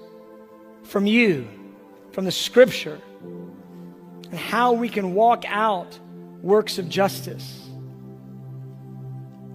[0.84, 1.48] from you,
[2.12, 3.00] from the scripture,
[4.30, 5.98] and how we can walk out
[6.42, 7.66] works of justice.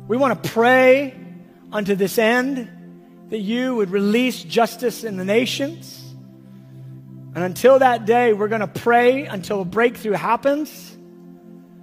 [0.09, 1.15] We want to pray
[1.71, 2.71] unto this end
[3.29, 6.03] that you would release justice in the nations.
[7.35, 10.97] And until that day, we're going to pray until a breakthrough happens.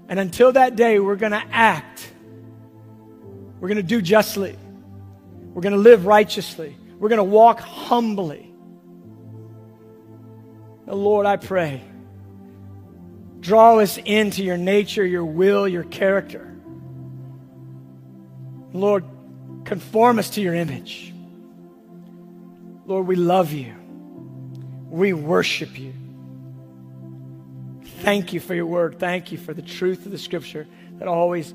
[0.10, 2.12] And until that day, we're going to act.
[3.60, 4.58] We're going to do justly.
[5.54, 6.76] We're going to live righteously.
[7.00, 8.54] We're going to walk humbly.
[10.88, 11.82] Oh, Lord, I pray,
[13.40, 16.56] draw us into your nature, your will, your character.
[18.74, 19.04] Lord,
[19.66, 21.14] conform us to your image.
[22.86, 23.76] Lord, we love you.
[24.90, 25.94] We worship you.
[28.00, 29.00] Thank you for your word.
[29.00, 30.68] Thank you for the truth of the scripture
[31.00, 31.54] that always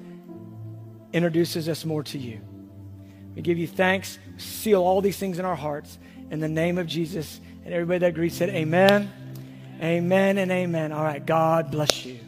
[1.12, 2.40] introduces us more to you.
[3.34, 4.18] We give you thanks.
[4.36, 5.98] Seal all these things in our hearts.
[6.30, 7.40] In the name of Jesus.
[7.64, 9.10] And everybody that agreed said, Amen.
[9.80, 10.92] Amen and amen.
[10.92, 11.24] All right.
[11.24, 12.20] God bless you.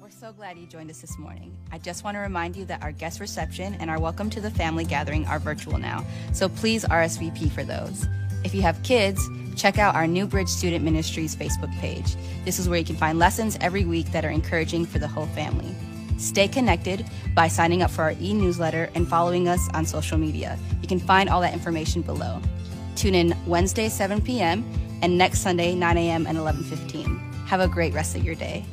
[0.00, 1.56] We're so glad you joined us this morning.
[1.72, 4.50] I just want to remind you that our guest reception and our welcome to the
[4.50, 6.04] family gathering are virtual now.
[6.32, 8.06] So please RSVP for those.
[8.44, 12.16] If you have kids, check out our New Bridge Student Ministries Facebook page.
[12.44, 15.26] This is where you can find lessons every week that are encouraging for the whole
[15.26, 15.74] family.
[16.22, 17.04] Stay connected
[17.34, 20.56] by signing up for our e newsletter and following us on social media.
[20.80, 22.40] You can find all that information below.
[22.94, 24.64] Tune in Wednesday, 7 p.m.,
[25.02, 26.28] and next Sunday, 9 a.m.
[26.28, 27.18] and 11:15.
[27.46, 28.64] Have a great rest of your day.